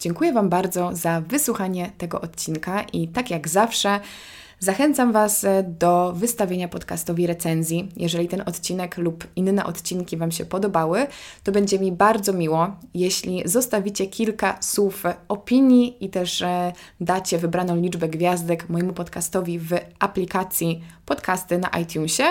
[0.00, 4.00] Dziękuję Wam bardzo za wysłuchanie tego odcinka i tak jak zawsze
[4.62, 7.88] zachęcam Was e, do wystawienia podcastowi recenzji.
[7.96, 11.06] Jeżeli ten odcinek lub inne odcinki Wam się podobały,
[11.44, 17.76] to będzie mi bardzo miło, jeśli zostawicie kilka słów opinii i też e, dacie wybraną
[17.76, 22.24] liczbę gwiazdek mojemu podcastowi w aplikacji podcasty na iTunesie.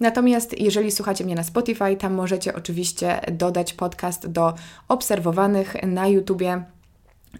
[0.00, 4.54] Natomiast jeżeli słuchacie mnie na Spotify, tam możecie oczywiście dodać podcast do
[4.88, 6.64] obserwowanych na YouTubie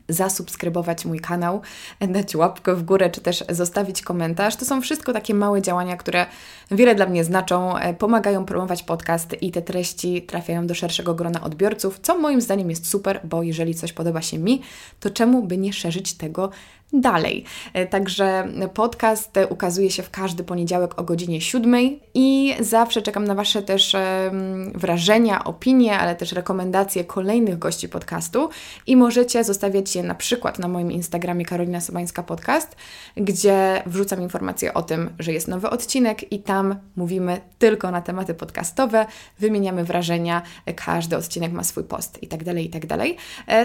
[0.08, 1.60] zasubskrybować mój kanał,
[2.14, 4.56] dać łapkę w górę, czy też zostawić komentarz.
[4.56, 6.26] To są wszystko takie małe działania, które
[6.70, 11.40] wiele dla mnie znaczą, e, pomagają promować podcast i te treści trafiają do szerszego grona
[11.40, 14.62] odbiorców, co moim zdaniem jest super, bo jeżeli coś podoba się mi,
[15.00, 16.50] to czemu by nie szerzyć tego
[16.92, 17.44] dalej.
[17.72, 21.74] E, Także podcast e, ukazuje się w każdy poniedziałek o godzinie 7
[22.14, 23.96] i zawsze czekam na Wasze też
[24.74, 28.48] wrażenia, opinie, ale też rekomendacje kolejnych gości podcastu
[28.86, 32.76] i możecie zostawiać je na przykład na moim Instagramie Karolina Sobańska Podcast,
[33.16, 38.34] gdzie wrzucam informacje o tym, że jest nowy odcinek i tam mówimy tylko na tematy
[38.34, 39.06] podcastowe,
[39.38, 43.16] wymieniamy wrażenia, e, każdy odcinek ma swój post i tak dalej, i tak dalej.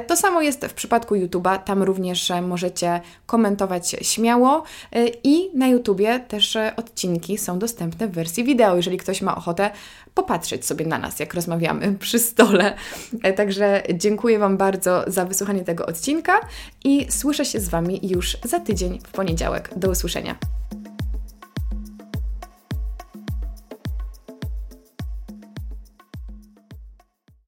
[0.08, 6.20] To samo jest w przypadku YouTube'a, tam również możecie komentować śmiało e, i na YouTubie
[6.20, 9.72] też e, odcinki są dostępne w wersji wideo, jeżeli ktoś ma ochotę
[10.14, 12.76] popatrzeć sobie na nas, jak rozmawiamy przy stole.
[13.24, 16.40] E, Także dziękuję Wam bardzo za wysłuchanie tego odcinka
[16.84, 19.70] i słyszę się z Wami już za tydzień w poniedziałek.
[19.76, 20.59] Do usłyszenia.